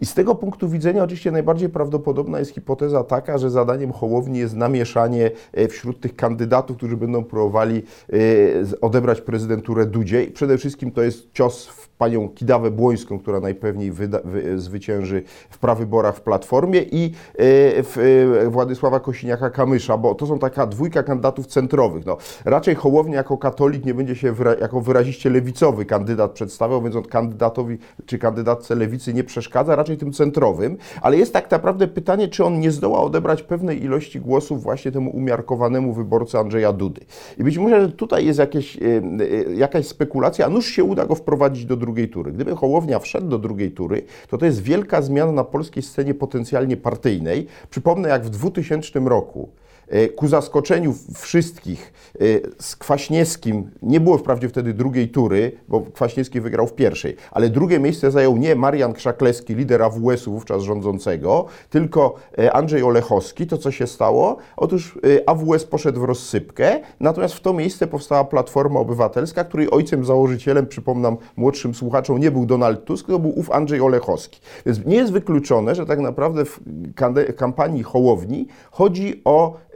I 0.00 0.06
z 0.06 0.14
tego 0.14 0.34
punktu 0.34 0.68
widzenia 0.68 1.02
oczywiście 1.04 1.30
najbardziej 1.30 1.68
prawdopodobna 1.86 2.38
jest 2.38 2.50
hipoteza 2.50 3.04
taka, 3.04 3.38
że 3.38 3.50
zadaniem 3.50 3.92
Hołowni 3.92 4.38
jest 4.38 4.56
namieszanie 4.56 5.30
e, 5.52 5.68
wśród 5.68 6.00
tych 6.00 6.16
kandydatów, 6.16 6.76
którzy 6.76 6.96
będą 6.96 7.24
próbowali 7.24 7.82
e, 8.12 8.16
odebrać 8.80 9.20
prezydenturę 9.20 9.86
Dudzie. 9.86 10.24
I 10.24 10.30
przede 10.30 10.58
wszystkim 10.58 10.90
to 10.90 11.02
jest 11.02 11.32
cios 11.32 11.66
w 11.66 11.88
panią 11.88 12.28
Kidawę 12.28 12.70
Błońską, 12.70 13.18
która 13.18 13.40
najpewniej 13.40 13.92
wyda, 13.92 14.20
wy, 14.24 14.58
zwycięży 14.58 15.22
w 15.50 15.58
prawyborach 15.58 16.16
w 16.16 16.20
Platformie 16.20 16.82
i 16.82 17.04
e, 17.06 17.12
w 17.82 18.46
Władysława 18.50 18.98
Kosiniaka-Kamysza, 18.98 19.98
bo 19.98 20.14
to 20.14 20.26
są 20.26 20.38
taka 20.38 20.66
dwójka 20.66 21.02
kandydatów 21.02 21.46
centrowych. 21.46 22.06
No, 22.06 22.16
raczej 22.44 22.74
Hołownia 22.74 23.16
jako 23.16 23.38
katolik 23.38 23.84
nie 23.84 23.94
będzie 23.94 24.16
się 24.16 24.32
wyra- 24.32 24.60
jako 24.60 24.80
wyraziście 24.80 25.30
lewicowy 25.30 25.84
kandydat 25.84 26.32
przedstawiał, 26.32 26.82
więc 26.82 26.96
on 26.96 27.02
kandydatowi 27.02 27.78
czy 28.06 28.18
kandydatce 28.18 28.74
lewicy 28.74 29.14
nie 29.14 29.24
przeszkadza, 29.24 29.76
raczej 29.76 29.96
tym 29.96 30.12
centrowym, 30.12 30.76
ale 31.02 31.16
jest 31.16 31.32
tak 31.32 31.50
naprawdę 31.50 31.75
pytanie, 31.88 32.28
czy 32.28 32.44
on 32.44 32.60
nie 32.60 32.70
zdoła 32.70 33.02
odebrać 33.02 33.42
pewnej 33.42 33.84
ilości 33.84 34.20
głosów 34.20 34.62
właśnie 34.62 34.92
temu 34.92 35.10
umiarkowanemu 35.10 35.92
wyborcy 35.92 36.38
Andrzeja 36.38 36.72
Dudy. 36.72 37.00
I 37.38 37.44
być 37.44 37.58
może, 37.58 37.80
że 37.80 37.88
tutaj 37.88 38.26
jest 38.26 38.38
jakieś, 38.38 38.76
e, 38.76 38.80
e, 38.80 39.54
jakaś 39.54 39.86
spekulacja, 39.86 40.46
a 40.46 40.48
nuż 40.48 40.66
się 40.66 40.84
uda 40.84 41.06
go 41.06 41.14
wprowadzić 41.14 41.64
do 41.64 41.76
drugiej 41.76 42.08
tury. 42.08 42.32
Gdyby 42.32 42.56
Hołownia 42.56 42.98
wszedł 42.98 43.28
do 43.28 43.38
drugiej 43.38 43.70
tury, 43.70 44.02
to 44.28 44.38
to 44.38 44.46
jest 44.46 44.62
wielka 44.62 45.02
zmiana 45.02 45.32
na 45.32 45.44
polskiej 45.44 45.82
scenie 45.82 46.14
potencjalnie 46.14 46.76
partyjnej. 46.76 47.46
Przypomnę, 47.70 48.08
jak 48.08 48.24
w 48.24 48.30
2000 48.30 49.00
roku 49.00 49.48
ku 50.16 50.28
zaskoczeniu 50.28 50.94
wszystkich 51.14 51.92
e, 52.14 52.18
z 52.58 52.76
Kwaśniewskim, 52.76 53.70
nie 53.82 54.00
było 54.00 54.18
wprawdzie 54.18 54.48
wtedy 54.48 54.74
drugiej 54.74 55.08
tury, 55.08 55.52
bo 55.68 55.80
Kwaśniewski 55.80 56.40
wygrał 56.40 56.66
w 56.66 56.74
pierwszej, 56.74 57.16
ale 57.30 57.48
drugie 57.48 57.78
miejsce 57.78 58.10
zajął 58.10 58.36
nie 58.36 58.54
Marian 58.54 58.92
Krzaklewski, 58.92 59.54
lider 59.54 59.82
AWS-u 59.82 60.32
wówczas 60.32 60.62
rządzącego, 60.62 61.46
tylko 61.70 62.14
e, 62.38 62.52
Andrzej 62.52 62.82
Olechowski. 62.82 63.46
To 63.46 63.58
co 63.58 63.70
się 63.70 63.86
stało? 63.86 64.36
Otóż 64.56 64.98
e, 65.16 65.28
AWS 65.28 65.64
poszedł 65.64 66.00
w 66.00 66.04
rozsypkę, 66.04 66.80
natomiast 67.00 67.34
w 67.34 67.40
to 67.40 67.52
miejsce 67.52 67.86
powstała 67.86 68.24
Platforma 68.24 68.80
Obywatelska, 68.80 69.44
której 69.44 69.70
ojcem 69.70 70.04
założycielem, 70.04 70.66
przypomnam 70.66 71.16
młodszym 71.36 71.74
słuchaczom, 71.74 72.18
nie 72.18 72.30
był 72.30 72.46
Donald 72.46 72.84
Tusk, 72.84 73.06
to 73.06 73.18
był 73.18 73.38
ów 73.38 73.50
Andrzej 73.50 73.80
Olechowski. 73.80 74.40
Więc 74.66 74.86
nie 74.86 74.96
jest 74.96 75.12
wykluczone, 75.12 75.74
że 75.74 75.86
tak 75.86 75.98
naprawdę 75.98 76.44
w 76.44 76.60
kampanii 77.36 77.82
Hołowni 77.82 78.46
chodzi 78.70 79.20
o 79.24 79.54
e, 79.54 79.75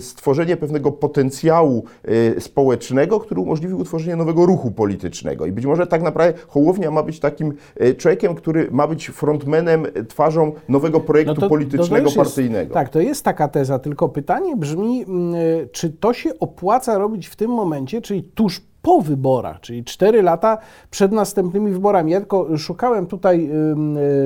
stworzenie 0.00 0.56
pewnego 0.56 0.92
potencjału 0.92 1.84
e, 2.04 2.40
społecznego, 2.40 3.20
który 3.20 3.40
umożliwi 3.40 3.74
utworzenie 3.74 4.16
nowego 4.16 4.46
ruchu 4.46 4.70
politycznego. 4.70 5.46
I 5.46 5.52
być 5.52 5.66
może 5.66 5.86
tak 5.86 6.02
naprawdę 6.02 6.38
Hołownia 6.48 6.90
ma 6.90 7.02
być 7.02 7.20
takim 7.20 7.54
człowiekiem, 7.98 8.34
który 8.34 8.68
ma 8.70 8.86
być 8.86 9.08
frontmanem, 9.08 9.86
e, 9.94 10.04
twarzą 10.04 10.52
nowego 10.68 11.00
projektu 11.00 11.48
politycznego, 11.48 12.04
już 12.08 12.16
jest- 12.16 12.28
partyjnego. 12.28 12.74
tak, 12.74 12.88
to 12.88 13.00
jest 13.00 13.24
taka 13.24 13.48
teza, 13.48 13.78
tylko 13.78 14.08
pytanie 14.08 14.56
brzmi, 14.56 15.02
mm, 15.02 15.34
y, 15.34 15.68
czy 15.72 15.90
to 15.90 16.12
się 16.12 16.38
opłaca 16.38 16.98
robić 16.98 17.26
w 17.26 17.36
tym 17.36 17.50
momencie, 17.50 18.02
czyli 18.02 18.22
tuż 18.22 18.71
po 18.82 19.00
wyborach, 19.00 19.60
czyli 19.60 19.84
4 19.84 20.22
lata 20.22 20.58
przed 20.90 21.12
następnymi 21.12 21.72
wyborami. 21.72 22.12
Ja 22.12 22.18
tylko 22.18 22.58
szukałem 22.58 23.06
tutaj 23.06 23.50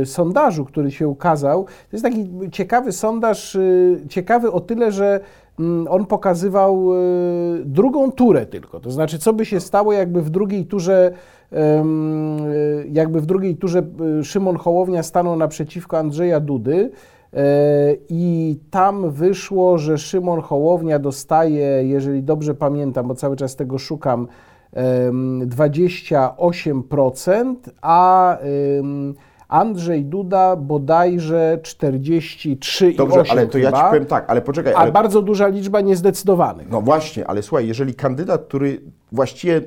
y, 0.02 0.06
sondażu, 0.06 0.64
który 0.64 0.90
się 0.90 1.08
ukazał. 1.08 1.64
To 1.64 1.70
jest 1.92 2.04
taki 2.04 2.28
ciekawy 2.52 2.92
sondaż, 2.92 3.54
y, 3.54 4.00
ciekawy 4.08 4.52
o 4.52 4.60
tyle, 4.60 4.92
że 4.92 5.20
mm, 5.58 5.86
on 5.90 6.06
pokazywał 6.06 6.94
y, 6.94 7.62
drugą 7.64 8.12
turę 8.12 8.46
tylko. 8.46 8.80
To 8.80 8.90
znaczy, 8.90 9.18
co 9.18 9.32
by 9.32 9.44
się 9.44 9.60
stało, 9.60 9.92
jakby 9.92 10.22
w 10.22 10.30
drugiej 10.30 10.66
turze 10.66 11.12
jakby 12.92 13.20
w 13.20 13.26
drugiej 13.26 13.56
turze 13.56 13.82
Szymon 14.22 14.56
Hołownia 14.56 15.02
stanął 15.02 15.36
naprzeciwko 15.36 15.98
Andrzeja 15.98 16.40
Dudy. 16.40 16.90
E, 17.36 17.40
I 18.08 18.56
tam 18.70 19.10
wyszło, 19.10 19.78
że 19.78 19.98
Szymon 19.98 20.40
Hołownia 20.40 20.98
dostaje, 20.98 21.84
jeżeli 21.84 22.22
dobrze 22.22 22.54
pamiętam, 22.54 23.08
bo 23.08 23.14
cały 23.14 23.36
czas 23.36 23.56
tego 23.56 23.78
szukam, 23.78 24.28
em, 24.72 25.48
28%, 25.48 27.70
a 27.82 28.38
Andrzej 29.48 30.04
Duda 30.04 30.56
bodajże 30.56 31.58
43,8%. 31.62 32.96
Dobrze, 32.96 33.22
ale 33.30 33.46
to 33.46 33.58
ja 33.58 33.70
ci 33.70 33.76
chyba, 33.76 33.88
powiem 33.88 34.06
tak, 34.06 34.24
ale 34.28 34.42
poczekaj, 34.42 34.72
A 34.72 34.76
ale 34.76 34.92
bardzo 34.92 35.22
duża 35.22 35.48
liczba 35.48 35.80
niezdecydowanych. 35.80 36.70
No 36.70 36.80
właśnie, 36.80 37.26
ale 37.26 37.42
słuchaj, 37.42 37.66
jeżeli 37.66 37.94
kandydat, 37.94 38.44
który 38.44 38.80
właściwie 39.12 39.62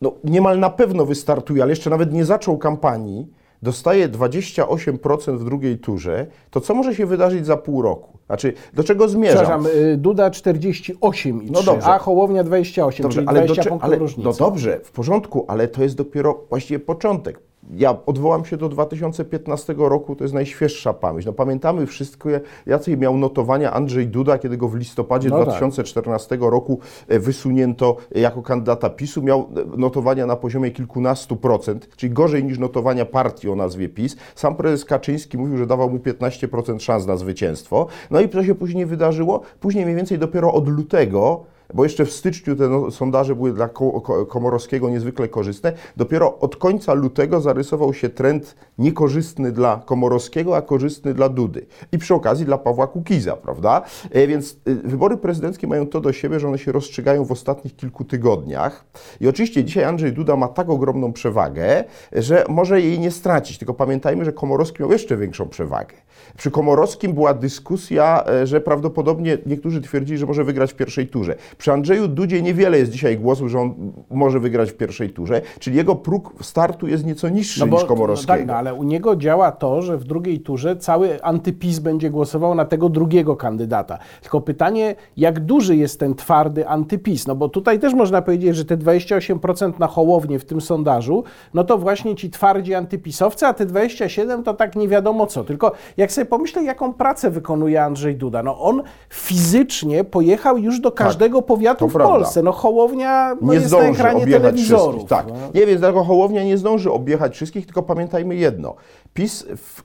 no, 0.00 0.12
niemal 0.24 0.58
na 0.58 0.70
pewno 0.70 1.06
wystartuje, 1.06 1.62
ale 1.62 1.72
jeszcze 1.72 1.90
nawet 1.90 2.12
nie 2.12 2.24
zaczął 2.24 2.58
kampanii, 2.58 3.28
dostaje 3.62 4.08
28% 4.08 5.38
w 5.38 5.44
drugiej 5.44 5.78
turze, 5.78 6.26
to 6.50 6.60
co 6.60 6.74
może 6.74 6.94
się 6.94 7.06
wydarzyć 7.06 7.46
za 7.46 7.56
pół 7.56 7.82
roku? 7.82 8.18
Znaczy, 8.26 8.52
do 8.74 8.84
czego 8.84 9.08
zmierzam? 9.08 9.38
Przepraszam, 9.38 9.66
y, 9.92 9.96
Duda 9.96 10.30
48,3, 10.30 11.50
No 11.50 11.62
dobrze. 11.62 11.86
a 11.86 11.98
Hołownia 11.98 12.44
28, 12.44 13.02
Dobrze, 13.02 13.16
czyli 13.16 13.28
ale, 13.28 13.38
20 13.40 13.62
do, 13.62 13.68
punktów 13.68 13.84
ale 13.90 13.98
różnicy. 13.98 14.28
no 14.28 14.32
dobrze, 14.32 14.80
w 14.84 14.90
porządku, 14.92 15.44
ale 15.48 15.68
to 15.68 15.82
jest 15.82 15.96
dopiero 15.96 16.44
właściwie 16.48 16.78
początek. 16.80 17.40
Ja 17.76 17.96
odwołam 18.06 18.44
się 18.44 18.56
do 18.56 18.68
2015 18.68 19.74
roku, 19.78 20.16
to 20.16 20.24
jest 20.24 20.34
najświeższa 20.34 20.92
pamięć. 20.92 21.26
No 21.26 21.32
pamiętamy 21.32 21.86
wszystko, 21.86 22.28
jacy 22.66 22.96
miał 22.96 23.16
notowania 23.16 23.72
Andrzej 23.72 24.08
Duda, 24.08 24.38
kiedy 24.38 24.56
go 24.56 24.68
w 24.68 24.74
listopadzie 24.74 25.28
No 25.28 25.38
tak. 25.38 25.48
2014 25.48 26.38
roku 26.40 26.78
e, 27.08 27.18
wysunięto 27.18 27.96
jako 28.14 28.42
kandydata 28.42 28.90
PiSu. 28.90 29.22
Miał 29.22 29.40
e, 29.40 29.76
notowania 29.76 30.26
na 30.26 30.36
poziomie 30.36 30.70
kilkunastu 30.70 31.36
procent, 31.36 31.88
czyli 31.96 32.12
gorzej 32.12 32.44
niż 32.44 32.58
notowania 32.58 33.04
partii 33.04 33.48
o 33.48 33.56
nazwie 33.56 33.88
PiS. 33.88 34.16
Sam 34.34 34.56
prezes 34.56 34.84
Kaczyński 34.84 35.38
mówił, 35.38 35.56
że 35.56 35.66
dawał 35.66 35.90
mu 35.90 35.98
15% 35.98 36.80
szans 36.80 37.06
na 37.06 37.16
zwycięstwo. 37.16 37.86
No 38.10 38.20
i 38.20 38.28
co 38.28 38.44
się 38.44 38.54
później 38.54 38.86
wydarzyło? 38.86 39.40
Później 39.60 39.84
mniej 39.84 39.96
więcej 39.96 40.18
dopiero 40.18 40.52
od 40.52 40.68
lutego 40.68 41.44
bo 41.74 41.84
jeszcze 41.84 42.04
w 42.04 42.12
styczniu 42.12 42.56
te 42.56 42.68
no, 42.68 42.90
sondaże 42.90 43.34
były 43.34 43.52
dla 43.52 43.68
Ko- 43.68 44.00
Ko- 44.00 44.26
Komorowskiego 44.26 44.90
niezwykle 44.90 45.28
korzystne. 45.28 45.72
Dopiero 45.96 46.38
od 46.38 46.56
końca 46.56 46.94
lutego 46.94 47.40
zarysował 47.40 47.94
się 47.94 48.08
trend 48.08 48.56
niekorzystny 48.78 49.52
dla 49.52 49.82
Komorowskiego, 49.86 50.56
a 50.56 50.62
korzystny 50.62 51.14
dla 51.14 51.28
Dudy. 51.28 51.66
I 51.92 51.98
przy 51.98 52.14
okazji 52.14 52.44
dla 52.44 52.58
Pawła 52.58 52.86
Kukiza, 52.86 53.36
prawda? 53.36 53.82
E, 54.10 54.26
więc 54.26 54.56
e, 54.66 54.74
wybory 54.74 55.16
prezydenckie 55.16 55.66
mają 55.66 55.86
to 55.86 56.00
do 56.00 56.12
siebie, 56.12 56.40
że 56.40 56.48
one 56.48 56.58
się 56.58 56.72
rozstrzygają 56.72 57.24
w 57.24 57.32
ostatnich 57.32 57.76
kilku 57.76 58.04
tygodniach. 58.04 58.84
I 59.20 59.28
oczywiście 59.28 59.64
dzisiaj 59.64 59.84
Andrzej 59.84 60.12
Duda 60.12 60.36
ma 60.36 60.48
tak 60.48 60.70
ogromną 60.70 61.12
przewagę, 61.12 61.84
że 62.12 62.44
może 62.48 62.80
jej 62.80 62.98
nie 62.98 63.10
stracić. 63.10 63.58
Tylko 63.58 63.74
pamiętajmy, 63.74 64.24
że 64.24 64.32
Komorowski 64.32 64.82
miał 64.82 64.92
jeszcze 64.92 65.16
większą 65.16 65.48
przewagę. 65.48 65.94
Przy 66.36 66.50
Komorowskim 66.50 67.12
była 67.12 67.34
dyskusja, 67.34 68.24
e, 68.26 68.46
że 68.46 68.60
prawdopodobnie 68.60 69.38
niektórzy 69.46 69.80
twierdzili, 69.80 70.18
że 70.18 70.26
może 70.26 70.44
wygrać 70.44 70.72
w 70.72 70.76
pierwszej 70.76 71.08
turze. 71.08 71.36
Przy 71.60 71.72
Andrzeju 71.72 72.08
Dudzie 72.08 72.42
niewiele 72.42 72.78
jest 72.78 72.90
dzisiaj 72.90 73.18
głosów, 73.18 73.48
że 73.48 73.58
on 73.58 73.92
może 74.10 74.40
wygrać 74.40 74.70
w 74.70 74.76
pierwszej 74.76 75.10
turze, 75.10 75.40
czyli 75.58 75.76
jego 75.76 75.96
próg 75.96 76.32
startu 76.40 76.86
jest 76.86 77.06
nieco 77.06 77.28
niższy 77.28 77.64
niż 77.64 77.70
no 77.70 77.86
Komorowskiego. 77.86 78.38
tak, 78.38 78.46
no, 78.46 78.54
ale 78.54 78.74
u 78.74 78.82
niego 78.82 79.16
działa 79.16 79.52
to, 79.52 79.82
że 79.82 79.98
w 79.98 80.04
drugiej 80.04 80.40
turze 80.40 80.76
cały 80.76 81.22
antypis 81.22 81.78
będzie 81.78 82.10
głosował 82.10 82.54
na 82.54 82.64
tego 82.64 82.88
drugiego 82.88 83.36
kandydata. 83.36 83.98
Tylko 84.22 84.40
pytanie, 84.40 84.94
jak 85.16 85.40
duży 85.40 85.76
jest 85.76 86.00
ten 86.00 86.14
twardy 86.14 86.68
antypis? 86.68 87.26
No 87.26 87.34
bo 87.34 87.48
tutaj 87.48 87.78
też 87.78 87.94
można 87.94 88.22
powiedzieć, 88.22 88.56
że 88.56 88.64
te 88.64 88.76
28% 88.76 89.78
na 89.78 89.86
Hołownię 89.86 90.38
w 90.38 90.44
tym 90.44 90.60
sondażu, 90.60 91.24
no 91.54 91.64
to 91.64 91.78
właśnie 91.78 92.14
ci 92.16 92.30
twardzi 92.30 92.74
antypisowcy, 92.74 93.46
a 93.46 93.54
te 93.54 93.66
27% 93.66 94.42
to 94.42 94.54
tak 94.54 94.76
nie 94.76 94.88
wiadomo 94.88 95.26
co. 95.26 95.44
Tylko 95.44 95.72
jak 95.96 96.12
sobie 96.12 96.24
pomyślę, 96.24 96.64
jaką 96.64 96.92
pracę 96.92 97.30
wykonuje 97.30 97.82
Andrzej 97.84 98.16
Duda, 98.16 98.42
no 98.42 98.60
on 98.60 98.82
fizycznie 99.10 100.04
pojechał 100.04 100.58
już 100.58 100.80
do 100.80 100.92
każdego 100.92 101.42
powiatu 101.54 101.78
to 101.78 101.88
w 101.88 101.92
prawda. 101.92 102.14
Polsce. 102.14 102.42
No 102.42 102.52
Hołownia 102.52 103.36
no, 103.40 103.52
nie 103.52 103.60
jest 103.60 103.72
na 103.72 103.78
ekranie 103.78 104.26
telewizorów. 104.26 104.94
wszystkich. 104.94 105.08
Tak. 105.08 105.26
no. 105.28 105.34
Nie, 105.54 105.66
więc 105.66 105.80
dlatego 105.80 106.04
Hołownia 106.04 106.44
nie 106.44 106.58
zdąży 106.58 106.92
objechać 106.92 107.34
wszystkich, 107.34 107.66
tylko 107.66 107.82
pamiętajmy 107.82 108.36
jedno. 108.36 108.74
PiS 109.14 109.46
w 109.56 109.82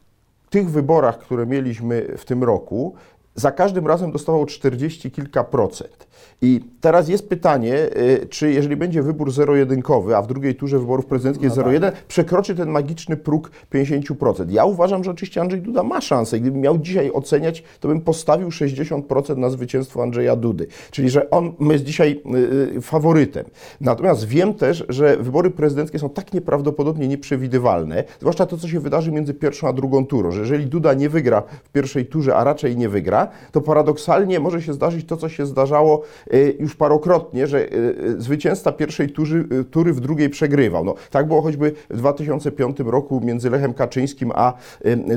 tych 0.49 0.71
wyborach, 0.71 1.17
które 1.17 1.45
mieliśmy 1.45 2.13
w 2.17 2.25
tym 2.25 2.43
roku, 2.43 2.93
za 3.35 3.51
każdym 3.51 3.87
razem 3.87 4.11
dostawał 4.11 4.45
40 4.45 5.11
kilka 5.11 5.43
procent. 5.43 6.07
I 6.41 6.61
teraz 6.81 7.09
jest 7.09 7.29
pytanie, 7.29 7.75
y, 7.75 8.27
czy 8.29 8.51
jeżeli 8.51 8.75
będzie 8.75 9.03
wybór 9.03 9.31
zero-jedynkowy, 9.31 10.15
a 10.15 10.21
w 10.21 10.27
drugiej 10.27 10.55
turze 10.55 10.79
wyborów 10.79 11.05
prezydenckich 11.05 11.49
No 11.49 11.71
jest 11.71 11.81
tak. 11.81 11.93
0,1, 11.93 12.05
przekroczy 12.07 12.55
ten 12.55 12.69
magiczny 12.69 13.17
próg 13.17 13.51
50%. 13.73 14.45
Ja 14.49 14.65
uważam, 14.65 15.03
że 15.03 15.11
oczywiście 15.11 15.41
Andrzej 15.41 15.61
Duda 15.61 15.83
ma 15.83 16.01
szansę. 16.01 16.39
Gdybym 16.39 16.61
miał 16.61 16.77
dzisiaj 16.77 17.11
oceniać, 17.11 17.63
to 17.79 17.87
bym 17.87 18.01
postawił 18.01 18.49
60% 18.49 19.37
na 19.37 19.49
zwycięstwo 19.49 20.03
Andrzeja 20.03 20.35
Dudy. 20.35 20.67
Czyli, 20.91 21.09
że 21.09 21.29
on 21.29 21.53
jest 21.59 21.83
dzisiaj 21.83 22.21
y, 22.35 22.77
y, 22.77 22.81
faworytem. 22.81 23.45
Natomiast 23.81 24.25
wiem 24.27 24.53
też, 24.53 24.85
że 24.89 25.17
wybory 25.17 25.49
prezydenckie 25.49 25.99
są 25.99 26.09
tak 26.09 26.33
nieprawdopodobnie 26.33 27.07
nieprzewidywalne, 27.07 28.03
zwłaszcza 28.19 28.45
to, 28.45 28.57
co 28.57 28.67
się 28.67 28.79
wydarzy 28.79 29.11
między 29.11 29.33
pierwszą 29.33 29.67
a 29.67 29.73
drugą 29.73 30.05
turą, 30.05 30.31
że 30.31 30.39
jeżeli 30.39 30.65
Duda 30.65 30.93
nie 30.93 31.09
wygra 31.09 31.43
w 31.63 31.69
pierwszej 31.69 32.05
turze, 32.05 32.35
a 32.35 32.43
raczej 32.43 32.77
nie 32.77 32.89
wygra, 32.89 33.24
to 33.51 33.61
paradoksalnie 33.61 34.39
może 34.39 34.61
się 34.61 34.73
zdarzyć 34.73 35.07
to, 35.07 35.17
co 35.17 35.29
się 35.29 35.45
zdarzało 35.45 36.01
y, 36.33 36.57
już 36.59 36.75
parokrotnie, 36.75 37.47
że 37.47 37.59
y, 37.59 37.75
y, 38.03 38.21
zwycięzca 38.21 38.71
pierwszej 38.71 39.09
tury, 39.09 39.47
tury 39.71 39.93
w 39.93 39.99
drugiej 39.99 40.29
przegrywał. 40.29 40.85
No, 40.85 40.95
tak 41.11 41.27
było 41.27 41.41
choćby 41.41 41.71
w 41.89 41.97
2005 41.97 42.77
roku 42.79 43.21
między 43.23 43.49
Lechem 43.49 43.73
Kaczyńskim 43.73 44.31
a 44.35 44.53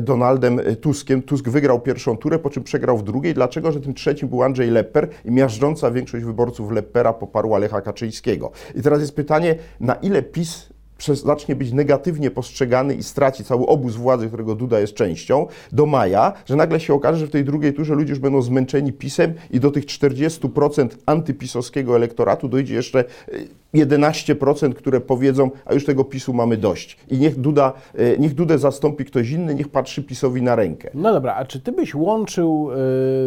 Donaldem 0.00 0.60
Tuskiem. 0.80 1.22
Tusk 1.22 1.48
wygrał 1.48 1.80
pierwszą 1.80 2.16
turę, 2.16 2.38
po 2.38 2.50
czym 2.50 2.64
przegrał 2.64 2.98
w 2.98 3.02
drugiej. 3.02 3.34
Dlaczego? 3.34 3.72
Że 3.72 3.80
tym 3.80 3.94
trzecim 3.94 4.28
był 4.28 4.42
Andrzej 4.42 4.70
Lepper 4.70 5.08
i 5.24 5.30
miażdżąca 5.30 5.90
większość 5.90 6.24
wyborców 6.24 6.70
Leppera 6.70 7.12
poparła 7.12 7.58
Lecha 7.58 7.80
Kaczyńskiego. 7.80 8.50
I 8.74 8.82
teraz 8.82 9.00
jest 9.00 9.16
pytanie, 9.16 9.54
na 9.80 9.94
ile 9.94 10.22
PiS 10.22 10.68
przez, 10.98 11.22
zacznie 11.22 11.56
być 11.56 11.72
negatywnie 11.72 12.30
postrzegany 12.30 12.94
i 12.94 13.02
straci 13.02 13.44
cały 13.44 13.66
obóz 13.66 13.96
władzy, 13.96 14.28
którego 14.28 14.54
Duda 14.54 14.80
jest 14.80 14.94
częścią, 14.94 15.46
do 15.72 15.86
maja, 15.86 16.32
że 16.46 16.56
nagle 16.56 16.80
się 16.80 16.94
okaże, 16.94 17.18
że 17.18 17.26
w 17.26 17.30
tej 17.30 17.44
drugiej 17.44 17.72
turze 17.74 17.94
ludzie 17.94 18.10
już 18.10 18.18
będą 18.18 18.42
zmęczeni 18.42 18.92
pisem 18.92 19.34
i 19.50 19.60
do 19.60 19.70
tych 19.70 19.86
40% 19.86 20.88
antypisowskiego 21.06 21.96
elektoratu 21.96 22.48
dojdzie 22.48 22.74
jeszcze 22.74 23.04
y, 23.28 23.48
11%, 23.74 24.74
które 24.74 25.00
powiedzą, 25.00 25.50
a 25.64 25.74
już 25.74 25.84
tego 25.84 26.04
PiSu 26.04 26.32
mamy 26.32 26.56
dość. 26.56 26.98
I 27.10 27.18
niech, 27.18 27.40
Duda, 27.40 27.72
y, 28.00 28.16
niech 28.18 28.34
Dudę 28.34 28.58
zastąpi 28.58 29.04
ktoś 29.04 29.30
inny, 29.30 29.54
niech 29.54 29.68
patrzy 29.68 30.02
PiSowi 30.02 30.42
na 30.42 30.56
rękę. 30.56 30.90
No 30.94 31.12
dobra, 31.12 31.34
a 31.34 31.44
czy 31.44 31.60
ty 31.60 31.72
byś 31.72 31.94
łączył 31.94 32.70
y, 32.70 32.74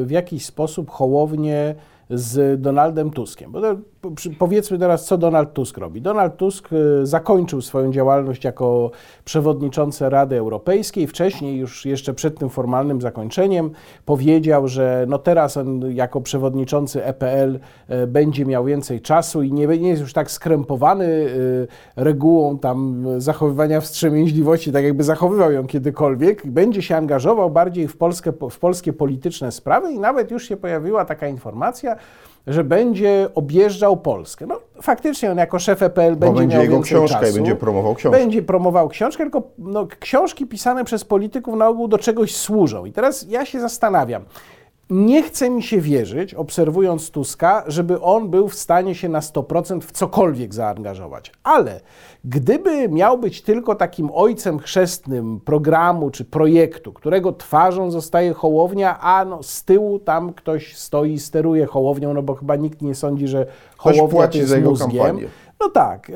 w 0.06 0.12
jakiś 0.12 0.46
sposób 0.46 0.90
Hołownię 0.90 1.76
z 2.12 2.62
Donaldem 2.62 3.12
Tuskiem? 3.12 3.52
Bo 3.52 3.62
to, 3.62 3.76
powiedzmy 4.40 4.80
teraz, 4.80 5.06
co 5.06 5.18
Donald 5.18 5.54
Tusk 5.54 5.78
robi. 5.78 6.02
Donald 6.02 6.38
Tusk 6.38 6.70
y, 6.74 7.06
zakończył 7.06 7.62
swoją 7.62 7.92
działalność 7.92 8.44
jako 8.44 8.92
przewodniczący 9.26 10.10
Rady 10.10 10.38
Europejskiej. 10.38 11.08
Wcześniej, 11.08 11.58
już 11.58 11.86
jeszcze 11.86 12.14
przed 12.14 12.40
tym 12.40 12.50
formalnym 12.50 13.02
zakończeniem, 13.02 13.72
powiedział, 14.06 14.68
że 14.68 15.06
no 15.08 15.18
teraz 15.18 15.58
on 15.58 15.96
jako 15.96 16.22
przewodniczący 16.22 17.06
EPL 17.06 17.60
y, 18.04 18.08
będzie 18.08 18.46
miał 18.46 18.66
więcej 18.66 19.02
czasu 19.02 19.44
i 19.44 19.54
nie, 19.54 19.68
nie 19.68 19.90
jest 19.90 20.02
już 20.02 20.14
tak 20.14 20.32
skrępowany 20.32 21.06
y, 21.06 21.68
regułą 21.96 22.60
tam 22.60 23.06
zachowywania 23.18 23.82
wstrzemięźliwości, 23.82 24.72
tak 24.72 24.84
jakby 24.84 25.04
zachowywał 25.04 25.52
ją 25.52 25.68
kiedykolwiek. 25.68 26.48
Będzie 26.48 26.82
się 26.82 26.96
angażował 26.96 27.50
bardziej 27.50 27.88
w, 27.88 27.98
Polskę, 27.98 28.32
w 28.50 28.60
polskie 28.60 28.94
polityczne 28.94 29.52
sprawy 29.52 29.92
i 29.92 30.00
nawet 30.00 30.32
już 30.32 30.48
się 30.48 30.58
pojawiła 30.58 31.06
taka 31.06 31.28
informacja, 31.28 31.96
że 32.48 32.64
będzie 32.64 33.30
objeżdżał 33.36 33.98
Polskę. 33.98 34.46
No 34.46 34.60
faktycznie 34.82 35.32
on 35.32 35.38
jako 35.38 35.60
szef 35.60 35.82
EPL 35.82 36.16
będzie, 36.16 36.40
będzie 36.40 36.56
miał 36.56 36.64
jego 36.64 36.76
więcej 36.76 36.98
książka 36.98 37.18
i 37.18 37.22
czasu. 37.22 37.36
będzie 37.36 37.56
promował 37.56 37.96
książkę. 37.96 38.20
Będzie 38.20 38.42
promował 38.42 38.90
książkę, 38.90 39.24
tylko 39.24 39.42
no, 39.58 39.88
książki 40.00 40.48
pisane 40.48 40.84
przez 40.84 41.06
polityków 41.06 41.56
na 41.56 41.68
ogół 41.68 41.88
do 41.88 41.98
czegoś 41.98 42.36
służą. 42.36 42.86
I 42.86 42.92
teraz 42.92 43.26
ja 43.30 43.46
się 43.46 43.60
zastanawiam. 43.60 44.24
Nie 44.92 45.24
chce 45.24 45.50
mi 45.50 45.64
się 45.64 45.82
wierzyć, 45.82 46.34
obserwując 46.34 47.12
Tuska, 47.12 47.64
żeby 47.68 48.02
on 48.02 48.30
był 48.30 48.48
w 48.50 48.56
stanie 48.56 48.96
się 48.96 49.10
na 49.10 49.20
100% 49.20 49.82
w 49.82 49.92
cokolwiek 49.92 50.54
zaangażować. 50.54 51.32
Ale 51.44 51.82
gdyby 52.26 52.90
miał 52.90 53.18
być 53.18 53.42
tylko 53.42 53.76
takim 53.76 54.10
ojcem 54.14 54.60
chrzestnym 54.60 55.40
programu 55.40 56.10
czy 56.10 56.26
projektu, 56.26 56.94
którego 56.94 57.34
twarzą 57.34 57.92
zostaje 57.92 58.34
Hołownia, 58.34 59.00
a 59.00 59.26
no 59.26 59.44
z 59.44 59.64
tyłu 59.64 60.00
tam 60.00 60.34
ktoś 60.34 60.76
stoi 60.78 61.14
i 61.14 61.20
steruje 61.20 61.66
Hołownią, 61.66 62.14
no 62.14 62.24
bo 62.24 62.36
chyba 62.36 62.56
nikt 62.56 62.82
nie 62.82 62.96
sądzi, 62.96 63.28
że 63.28 63.46
Ktoś 63.46 63.78
Hołownia 63.78 64.02
to 64.02 64.08
płaci 64.08 64.38
jest 64.38 64.50
za 64.50 64.58
jego 64.58 64.70
mózgiem. 64.70 64.90
kampanię. 64.90 65.28
No 65.62 65.70
tak, 65.70 66.10
e, 66.10 66.14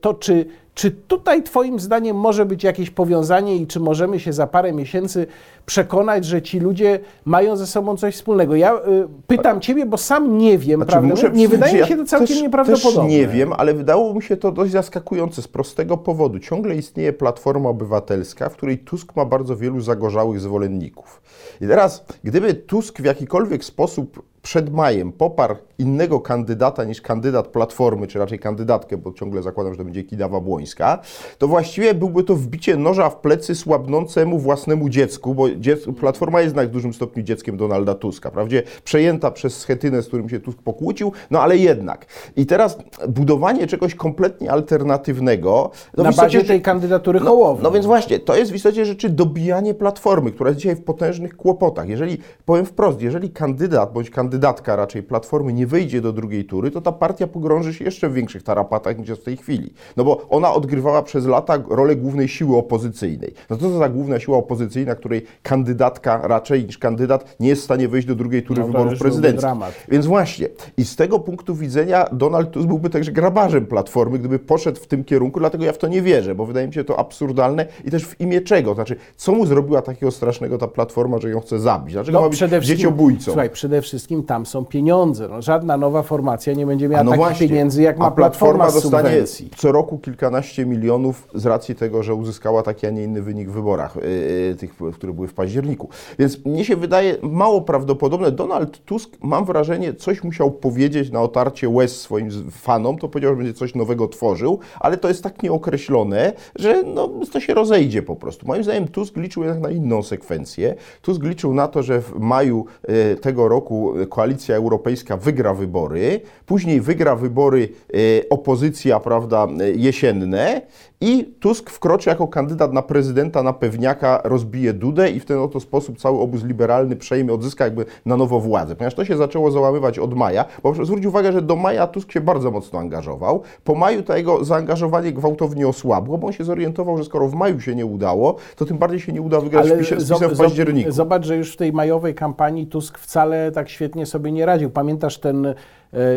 to 0.00 0.14
czy, 0.14 0.46
czy 0.74 0.90
tutaj 0.90 1.42
Twoim 1.42 1.80
zdaniem 1.80 2.16
może 2.16 2.46
być 2.46 2.64
jakieś 2.64 2.90
powiązanie 2.90 3.56
i 3.56 3.66
czy 3.66 3.80
możemy 3.80 4.20
się 4.20 4.32
za 4.32 4.46
parę 4.46 4.72
miesięcy 4.72 5.26
przekonać, 5.66 6.24
że 6.24 6.42
ci 6.42 6.60
ludzie 6.60 7.00
mają 7.24 7.56
ze 7.56 7.66
sobą 7.66 7.96
coś 7.96 8.14
wspólnego? 8.14 8.56
Ja 8.56 8.72
e, 8.74 8.80
pytam 9.26 9.60
Ciebie, 9.60 9.86
bo 9.86 9.96
sam 9.98 10.38
nie 10.38 10.58
wiem, 10.58 10.76
Znaczy, 10.78 10.92
prawda? 10.92 11.08
muszę 11.08 11.30
nie 11.30 11.48
wydaje 11.48 11.82
mi 11.82 11.88
się 11.88 11.96
to 11.96 12.04
całkiem 12.04 12.26
też, 12.26 12.42
nieprawdopodobne. 12.42 13.02
Też 13.02 13.10
nie 13.10 13.26
wiem, 13.26 13.52
ale 13.52 13.74
wydało 13.74 14.14
mi 14.14 14.22
się 14.22 14.36
to 14.36 14.52
dość 14.52 14.72
zaskakujące 14.72 15.42
z 15.42 15.48
prostego 15.48 15.96
powodu. 15.96 16.38
Ciągle 16.38 16.74
istnieje 16.74 17.12
Platforma 17.12 17.68
Obywatelska, 17.68 18.48
w 18.48 18.56
której 18.56 18.78
Tusk 18.78 19.16
ma 19.16 19.24
bardzo 19.24 19.56
wielu 19.56 19.80
zagorzałych 19.80 20.40
zwolenników. 20.40 21.22
I 21.60 21.66
teraz, 21.66 22.04
gdyby 22.24 22.54
Tusk 22.54 23.00
w 23.00 23.04
jakikolwiek 23.04 23.64
sposób 23.64 24.31
przed 24.42 24.72
majem 24.72 25.12
poparł 25.12 25.56
innego 25.78 26.20
kandydata 26.20 26.84
niż 26.84 27.00
kandydat 27.00 27.48
Platformy, 27.48 28.06
czy 28.06 28.18
raczej 28.18 28.38
kandydatkę, 28.38 28.96
bo 28.96 29.12
ciągle 29.12 29.42
zakładam, 29.42 29.72
że 29.72 29.78
to 29.78 29.84
będzie 29.84 30.04
Kidawa 30.04 30.40
Błońska, 30.40 30.98
to 31.38 31.48
właściwie 31.48 31.94
byłby 31.94 32.24
to 32.24 32.36
wbicie 32.36 32.76
noża 32.76 33.10
w 33.10 33.16
plecy 33.16 33.54
słabnącemu 33.54 34.38
własnemu 34.38 34.88
dziecku, 34.88 35.34
bo 35.34 35.48
dziec- 35.48 35.92
Platforma 35.94 36.40
jest 36.40 36.50
jednak 36.50 36.68
w 36.68 36.70
dużym 36.70 36.94
stopniu 36.94 37.22
dzieckiem 37.22 37.56
Donalda 37.56 37.94
Tuska, 37.94 38.30
wprawdzie 38.30 38.62
przejęta 38.84 39.30
przez 39.30 39.58
Schetynę, 39.58 40.02
z 40.02 40.06
którym 40.08 40.28
się 40.28 40.40
Tusk 40.40 40.58
pokłócił, 40.62 41.12
no 41.30 41.40
ale 41.42 41.56
jednak. 41.56 42.06
I 42.36 42.46
teraz 42.46 42.78
budowanie 43.08 43.66
czegoś 43.66 43.94
kompletnie 43.94 44.50
alternatywnego... 44.50 45.70
no 45.96 46.02
Na 46.04 46.10
istocie 46.10 46.38
bazie 46.38 46.48
tej 46.48 46.62
kandydatury 46.62 47.20
no, 47.20 47.26
Hołowni. 47.26 47.62
no 47.62 47.70
więc 47.70 47.86
właśnie, 47.86 48.18
to 48.18 48.36
jest 48.36 48.52
w 48.52 48.54
istocie 48.54 48.84
rzeczy 48.84 49.08
dobijanie 49.10 49.74
Platformy, 49.74 50.32
która 50.32 50.50
jest 50.50 50.60
dzisiaj 50.60 50.76
w 50.76 50.84
potężnych 50.84 51.36
kłopotach. 51.36 51.88
Jeżeli, 51.88 52.18
powiem 52.44 52.66
wprost, 52.66 53.00
jeżeli 53.02 53.30
kandydat 53.30 53.92
bądź 53.92 54.10
kandydat 54.10 54.31
kandydatka 54.32 54.76
raczej 54.76 55.02
Platformy 55.02 55.52
nie 55.52 55.66
wejdzie 55.66 56.00
do 56.00 56.12
drugiej 56.12 56.44
tury, 56.44 56.70
to 56.70 56.80
ta 56.80 56.92
partia 56.92 57.26
pogrąży 57.26 57.74
się 57.74 57.84
jeszcze 57.84 58.08
w 58.08 58.12
większych 58.12 58.42
tarapatach 58.42 58.98
niż 58.98 59.10
w 59.10 59.22
tej 59.22 59.36
chwili. 59.36 59.74
No 59.96 60.04
bo 60.04 60.26
ona 60.28 60.52
odgrywała 60.52 61.02
przez 61.02 61.26
lata 61.26 61.58
rolę 61.68 61.96
głównej 61.96 62.28
siły 62.28 62.56
opozycyjnej. 62.56 63.34
No 63.50 63.56
to 63.56 63.62
co 63.62 63.78
za 63.78 63.88
główna 63.88 64.20
siła 64.20 64.38
opozycyjna, 64.38 64.94
której 64.94 65.22
kandydatka 65.42 66.20
raczej 66.28 66.64
niż 66.64 66.78
kandydat 66.78 67.36
nie 67.40 67.48
jest 67.48 67.62
w 67.62 67.64
stanie 67.64 67.88
wejść 67.88 68.08
do 68.08 68.14
drugiej 68.14 68.42
tury 68.42 68.60
No 68.60 68.66
wyborów 68.66 68.98
prezydenckich. 68.98 69.50
Więc 69.88 70.06
właśnie, 70.06 70.48
i 70.76 70.84
z 70.84 70.96
tego 70.96 71.18
punktu 71.18 71.54
widzenia 71.54 72.04
Donald 72.12 72.50
Tusk 72.50 72.66
byłby 72.66 72.90
także 72.90 73.12
grabarzem 73.12 73.66
Platformy, 73.66 74.18
gdyby 74.18 74.38
poszedł 74.38 74.80
w 74.80 74.86
tym 74.86 75.04
kierunku, 75.04 75.40
dlatego 75.40 75.64
ja 75.64 75.72
w 75.72 75.78
to 75.78 75.88
nie 75.88 76.02
wierzę, 76.02 76.34
bo 76.34 76.46
wydaje 76.46 76.66
mi 76.66 76.74
się 76.74 76.84
to 76.84 76.98
absurdalne 76.98 77.66
i 77.84 77.90
też 77.90 78.06
w 78.06 78.20
imię 78.20 78.40
czego? 78.40 78.74
Znaczy, 78.74 78.96
co 79.16 79.32
mu 79.32 79.46
zrobiła 79.46 79.82
takiego 79.82 80.12
strasznego 80.12 80.58
ta 80.58 80.68
Platforma, 80.68 81.18
że 81.18 81.30
ją 81.30 81.40
chce 81.40 81.58
zabić? 81.58 81.92
Dlaczego 81.92 82.20
ma 82.20 82.28
być 82.28 82.66
dzieciobójcą? 82.66 83.24
Słuchaj, 83.24 83.50
przede 83.50 83.82
wszystkim 83.82 84.21
tam 84.22 84.46
są 84.46 84.64
pieniądze. 84.64 85.28
No, 85.28 85.42
żadna 85.42 85.76
nowa 85.76 86.02
formacja 86.02 86.52
nie 86.52 86.66
będzie 86.66 86.88
miała 86.88 87.04
no 87.04 87.10
takich 87.10 87.26
właśnie, 87.26 87.48
pieniędzy, 87.48 87.82
jak 87.82 87.98
ma 87.98 88.06
a 88.06 88.10
Platforma 88.10 88.64
Platforma 88.64 89.00
dostanie 89.00 89.22
co 89.56 89.72
roku 89.72 89.98
kilkanaście 89.98 90.66
milionów 90.66 91.28
z 91.34 91.46
racji 91.46 91.74
tego, 91.74 92.02
że 92.02 92.14
uzyskała 92.14 92.62
taki, 92.62 92.86
a 92.86 92.90
nie 92.90 93.04
inny 93.04 93.22
wynik 93.22 93.48
w 93.48 93.52
wyborach, 93.52 93.96
yy, 93.96 94.54
tych, 94.54 94.76
które 94.94 95.12
były 95.12 95.28
w 95.28 95.34
październiku. 95.34 95.88
Więc 96.18 96.44
mnie 96.44 96.64
się 96.64 96.76
wydaje 96.76 97.16
mało 97.22 97.60
prawdopodobne. 97.60 98.32
Donald 98.32 98.84
Tusk, 98.84 99.10
mam 99.22 99.44
wrażenie, 99.44 99.94
coś 99.94 100.24
musiał 100.24 100.50
powiedzieć 100.50 101.10
na 101.10 101.22
otarcie 101.22 101.68
łez 101.68 102.00
swoim 102.00 102.30
fanom, 102.50 102.98
to 102.98 103.08
powiedział, 103.08 103.32
że 103.32 103.36
będzie 103.36 103.54
coś 103.54 103.74
nowego 103.74 104.08
tworzył, 104.08 104.58
ale 104.80 104.96
to 104.96 105.08
jest 105.08 105.22
tak 105.22 105.42
nieokreślone, 105.42 106.32
że 106.56 106.82
no, 106.82 107.10
to 107.32 107.40
się 107.40 107.54
rozejdzie 107.54 108.02
po 108.02 108.16
prostu. 108.16 108.46
Moim 108.46 108.64
zdaniem 108.64 108.88
Tusk 108.88 109.16
liczył 109.16 109.42
jednak 109.42 109.62
na 109.62 109.70
inną 109.70 110.02
sekwencję. 110.02 110.74
Tusk 111.02 111.22
liczył 111.22 111.54
na 111.54 111.68
to, 111.68 111.82
że 111.82 112.00
w 112.00 112.18
maju 112.18 112.66
e, 112.82 113.16
tego 113.16 113.48
roku 113.48 113.92
Koalicja 114.12 114.56
Europejska 114.56 115.16
wygra 115.16 115.54
wybory, 115.54 116.20
później 116.46 116.80
wygra 116.80 117.16
wybory 117.16 117.68
e, 117.68 118.28
opozycja, 118.30 119.00
prawda, 119.00 119.48
e, 119.60 119.70
jesienne 119.70 120.62
i 121.02 121.34
Tusk 121.40 121.70
wkroczy 121.70 122.10
jako 122.10 122.28
kandydat 122.28 122.72
na 122.72 122.82
prezydenta, 122.82 123.42
na 123.42 123.52
pewniaka, 123.52 124.20
rozbije 124.24 124.72
Dudę 124.72 125.10
i 125.10 125.20
w 125.20 125.24
ten 125.24 125.38
oto 125.38 125.60
sposób 125.60 125.98
cały 125.98 126.18
obóz 126.20 126.44
liberalny 126.44 126.96
przejmie, 126.96 127.32
odzyska 127.32 127.64
jakby 127.64 127.84
na 128.06 128.16
nowo 128.16 128.40
władzę. 128.40 128.76
Ponieważ 128.76 128.94
to 128.94 129.04
się 129.04 129.16
zaczęło 129.16 129.50
załamywać 129.50 129.98
od 129.98 130.14
maja, 130.14 130.44
bo 130.62 130.84
zwróć 130.84 131.06
uwagę, 131.06 131.32
że 131.32 131.42
do 131.42 131.56
maja 131.56 131.86
Tusk 131.86 132.12
się 132.12 132.20
bardzo 132.20 132.50
mocno 132.50 132.78
angażował. 132.78 133.42
Po 133.64 133.74
maju 133.74 134.02
to 134.02 134.16
jego 134.16 134.44
zaangażowanie 134.44 135.12
gwałtownie 135.12 135.68
osłabło, 135.68 136.18
bo 136.18 136.26
on 136.26 136.32
się 136.32 136.44
zorientował, 136.44 136.98
że 136.98 137.04
skoro 137.04 137.28
w 137.28 137.34
maju 137.34 137.60
się 137.60 137.74
nie 137.74 137.86
udało, 137.86 138.36
to 138.56 138.64
tym 138.64 138.78
bardziej 138.78 139.00
się 139.00 139.12
nie 139.12 139.22
uda 139.22 139.40
wygrać 139.40 139.66
Ale 139.66 139.76
z 139.76 139.78
PiSem, 139.78 140.00
z 140.00 140.10
zob- 140.10 140.14
PiSem 140.14 140.30
w 140.34 140.38
październiku. 140.38 140.92
Zobacz, 140.92 141.26
że 141.26 141.36
już 141.36 141.52
w 141.52 141.56
tej 141.56 141.72
majowej 141.72 142.14
kampanii 142.14 142.66
Tusk 142.66 142.98
wcale 142.98 143.52
tak 143.52 143.68
świetnie 143.68 144.06
sobie 144.06 144.32
nie 144.32 144.46
radził. 144.46 144.70
Pamiętasz 144.70 145.18
ten 145.18 145.54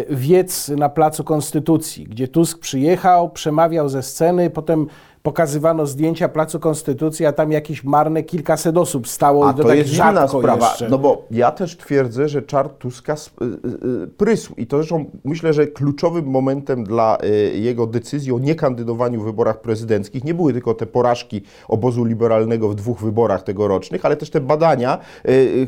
wiec 0.09 0.69
na 0.69 0.89
Placu 0.89 1.23
Konstytucji, 1.23 2.03
gdzie 2.03 2.27
Tusk 2.27 2.59
przyjechał, 2.59 3.29
przemawiał 3.29 3.89
ze 3.89 4.03
sceny, 4.03 4.49
potem 4.49 4.87
pokazywano 5.25 5.85
zdjęcia 5.85 6.29
Placu 6.29 6.59
Konstytucji, 6.59 7.25
a 7.25 7.33
tam 7.33 7.51
jakieś 7.51 7.83
marne 7.83 8.23
kilkaset 8.23 8.77
osób 8.77 9.07
stało 9.07 9.47
A 9.47 9.51
i 9.51 9.55
to, 9.55 9.61
to 9.61 9.67
tak 9.69 9.77
jest 9.77 9.93
inna 9.93 10.27
sprawa, 10.27 10.67
jeszcze. 10.67 10.89
no 10.89 10.97
bo 10.97 11.25
ja 11.31 11.51
też 11.51 11.77
twierdzę, 11.77 12.29
że 12.29 12.41
czar 12.41 12.69
Tuska 12.69 13.13
y, 13.13 13.45
y, 14.03 14.07
prysł 14.07 14.53
i 14.57 14.67
to 14.67 14.77
zresztą 14.77 15.05
myślę, 15.23 15.53
że 15.53 15.67
kluczowym 15.67 16.25
momentem 16.25 16.83
dla 16.83 17.17
y, 17.23 17.59
jego 17.59 17.87
decyzji 17.87 18.31
o 18.31 18.39
niekandydowaniu 18.39 19.21
w 19.21 19.23
wyborach 19.23 19.61
prezydenckich 19.61 20.23
nie 20.23 20.33
były 20.33 20.53
tylko 20.53 20.73
te 20.73 20.85
porażki 20.85 21.41
obozu 21.67 22.03
liberalnego 22.03 22.69
w 22.69 22.75
dwóch 22.75 22.99
wyborach 22.99 23.43
tegorocznych, 23.43 24.05
ale 24.05 24.17
też 24.17 24.29
te 24.29 24.41
badania, 24.41 24.97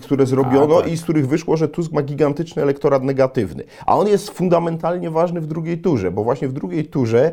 które 0.01 0.25
zrobiono 0.25 0.81
tak. 0.81 0.91
i 0.91 0.97
z 0.97 1.03
których 1.03 1.27
wyszło, 1.27 1.57
że 1.57 1.67
Tusk 1.67 1.91
ma 1.91 2.01
gigantyczny 2.01 2.61
elektorat 2.61 3.03
negatywny. 3.03 3.63
A 3.85 3.97
on 3.97 4.07
jest 4.07 4.29
fundamentalnie 4.29 5.09
ważny 5.09 5.41
w 5.41 5.47
drugiej 5.47 5.77
turze, 5.77 6.11
bo 6.11 6.23
właśnie 6.23 6.47
w 6.47 6.53
drugiej 6.53 6.85
turze, 6.85 7.31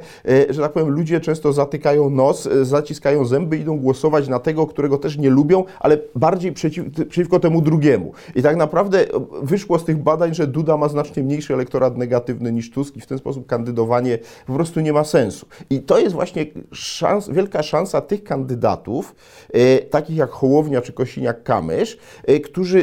że 0.51 0.63
tak 0.63 0.73
powiem, 0.73 0.89
ludzie 0.89 1.21
często 1.21 1.53
zatykają 1.53 2.14
nos, 2.15 2.47
y, 2.47 2.65
zaciskają 2.65 3.25
zęby, 3.25 3.57
idą 3.57 3.79
głosować 3.79 4.29
na 4.29 4.39
tego, 4.39 4.67
którego 4.67 4.99
też 4.99 5.19
nie 5.19 5.31
lubią, 5.31 5.65
ale 5.81 5.99
bardziej 6.15 6.53
przeciw, 6.53 6.85
przeciwko 6.91 7.41
temu 7.41 7.61
drugiemu. 7.61 8.13
I 8.35 8.43
tak 8.43 8.57
naprawdę 8.57 9.03
y, 9.03 9.07
wyszło 9.43 9.79
z 9.79 9.85
tych 9.85 10.03
badań, 10.03 10.35
że 10.35 10.47
Duda 10.47 10.77
ma 10.77 10.89
znacznie 10.89 11.23
mniejszy 11.23 11.55
elektorat 11.55 11.97
negatywny 11.97 12.53
niż 12.53 12.71
Tusk 12.71 12.97
i 12.97 13.01
w 13.01 13.07
ten 13.07 13.19
sposób 13.19 13.47
kandydowanie 13.47 14.19
po 14.47 14.53
prostu 14.53 14.81
nie 14.81 14.93
ma 14.93 15.05
sensu. 15.05 15.47
I 15.71 15.81
to 15.81 15.99
jest 15.99 16.15
właśnie 16.15 16.47
szans, 16.73 17.29
wielka 17.29 17.63
szansa 17.63 18.01
tych 18.01 18.25
kandydatów, 18.25 19.15
y, 19.57 19.87
takich 19.91 20.17
jak 20.17 20.31
Hołownia 20.31 20.81
czy 20.81 20.93
Kosiniak-Kamysz, 20.93 21.97
y, 22.31 22.41
którzy 22.41 22.79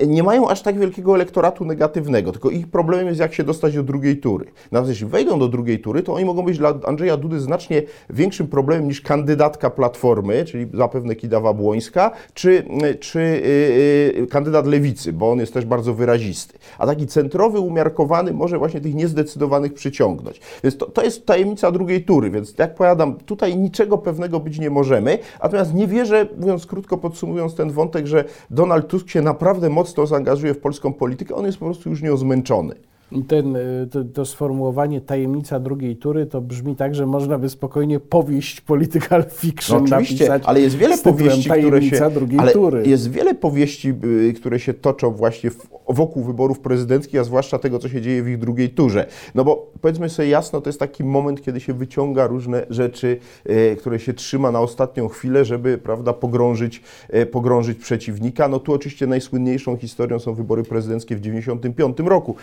y, 0.00 0.06
nie 0.06 0.22
mają 0.22 0.48
aż 0.48 0.62
tak 0.62 0.78
wielkiego 0.78 1.14
elektoratu 1.14 1.64
negatywnego, 1.64 2.32
tylko 2.32 2.50
ich 2.50 2.68
problemem 2.68 3.06
jest 3.06 3.20
jak 3.20 3.34
się 3.34 3.44
dostać 3.44 3.74
do 3.74 3.82
drugiej 3.82 4.16
tury. 4.16 4.46
Natomiast 4.72 4.90
jeśli 4.90 5.06
wejdą 5.06 5.38
do 5.38 5.48
drugiej 5.48 5.80
tury, 5.80 6.02
to 6.02 6.14
oni 6.14 6.24
mogą 6.24 6.42
być 6.42 6.58
dla 6.58 6.74
Andrzeja 6.86 7.16
Dudy 7.16 7.40
znacznie 7.40 7.82
większym 8.10 8.46
problemem 8.46 8.61
niż 8.82 9.00
kandydatka 9.00 9.70
Platformy, 9.70 10.44
czyli 10.44 10.66
zapewne 10.74 11.14
Kidawa 11.14 11.52
Błońska, 11.52 12.10
czy, 12.34 12.64
czy 13.00 13.18
y, 13.18 14.22
y, 14.22 14.26
kandydat 14.30 14.66
Lewicy, 14.66 15.12
bo 15.12 15.30
on 15.30 15.38
jest 15.38 15.54
też 15.54 15.64
bardzo 15.64 15.94
wyrazisty. 15.94 16.58
A 16.78 16.86
taki 16.86 17.06
centrowy, 17.06 17.60
umiarkowany 17.60 18.32
może 18.32 18.58
właśnie 18.58 18.80
tych 18.80 18.94
niezdecydowanych 18.94 19.74
przyciągnąć. 19.74 20.40
Więc 20.64 20.76
to, 20.76 20.86
to 20.86 21.04
jest 21.04 21.26
tajemnica 21.26 21.70
drugiej 21.70 22.04
tury, 22.04 22.30
więc 22.30 22.54
jak 22.58 22.74
powiadam, 22.74 23.14
tutaj 23.16 23.56
niczego 23.56 23.98
pewnego 23.98 24.40
być 24.40 24.58
nie 24.58 24.70
możemy, 24.70 25.18
natomiast 25.42 25.74
nie 25.74 25.86
wierzę, 25.86 26.28
mówiąc 26.38 26.66
krótko 26.66 26.98
podsumowując 26.98 27.54
ten 27.54 27.70
wątek, 27.70 28.06
że 28.06 28.24
Donald 28.50 28.88
Tusk 28.88 29.08
się 29.08 29.22
naprawdę 29.22 29.68
mocno 29.68 30.06
zaangażuje 30.06 30.54
w 30.54 30.58
polską 30.58 30.92
politykę, 30.92 31.34
on 31.34 31.46
jest 31.46 31.58
po 31.58 31.64
prostu 31.64 31.90
już 31.90 32.02
niozmęczony. 32.02 32.91
I 33.14 33.24
Ten, 33.24 33.56
y, 33.56 33.88
to, 33.90 34.04
to 34.04 34.26
sformułowanie 34.26 35.00
tajemnica 35.00 35.60
drugiej 35.60 35.96
tury 35.96 36.26
to 36.26 36.40
brzmi 36.40 36.76
tak, 36.76 36.94
że 36.94 37.06
można 37.06 37.38
by 37.38 37.48
spokojnie 37.48 38.00
powieść 38.00 38.60
political 38.60 39.24
fiction 39.30 39.78
No 39.78 39.84
oczywiście, 39.84 40.28
napisać 40.28 40.42
ale 40.46 40.60
jest 40.60 40.76
wiele 40.76 40.98
powieści, 40.98 41.50
które 41.50 41.82
się, 41.82 42.10
ale 42.38 42.52
tury. 42.52 42.82
jest 42.86 43.10
wiele 43.10 43.34
powieści, 43.34 43.94
y, 44.04 44.32
które 44.32 44.60
się 44.60 44.74
toczą 44.74 45.10
właśnie 45.10 45.50
wokół 45.88 46.24
wyborów 46.24 46.60
prezydenckich, 46.60 47.20
a 47.20 47.24
zwłaszcza 47.24 47.58
tego, 47.58 47.78
co 47.78 47.88
się 47.88 48.00
dzieje 48.00 48.22
w 48.22 48.28
ich 48.28 48.38
drugiej 48.38 48.70
turze. 48.70 49.06
No 49.34 49.44
bo 49.44 49.72
powiedzmy 49.80 50.08
sobie 50.08 50.28
jasno, 50.28 50.60
to 50.60 50.68
jest 50.68 50.80
taki 50.80 51.04
moment, 51.04 51.42
kiedy 51.42 51.60
się 51.60 51.72
wyciąga 51.74 52.26
różne 52.26 52.66
rzeczy, 52.70 53.18
y, 53.50 53.76
które 53.80 53.98
się 53.98 54.14
trzyma 54.14 54.50
na 54.50 54.60
ostatnią 54.60 55.08
chwilę, 55.08 55.44
żeby, 55.44 55.78
prawda, 55.78 56.12
pogrążyć, 56.12 56.82
pogrążyć 57.30 57.78
przeciwnika. 57.78 58.48
No 58.48 58.58
tu 58.58 58.72
oczywiście 58.72 59.06
najsłynniejszą 59.06 59.76
historią 59.76 60.18
są 60.18 60.34
wybory 60.34 60.62
prezydenckie 60.62 61.16
w 61.16 61.20
1995 61.20 62.08
roku. 62.10 62.36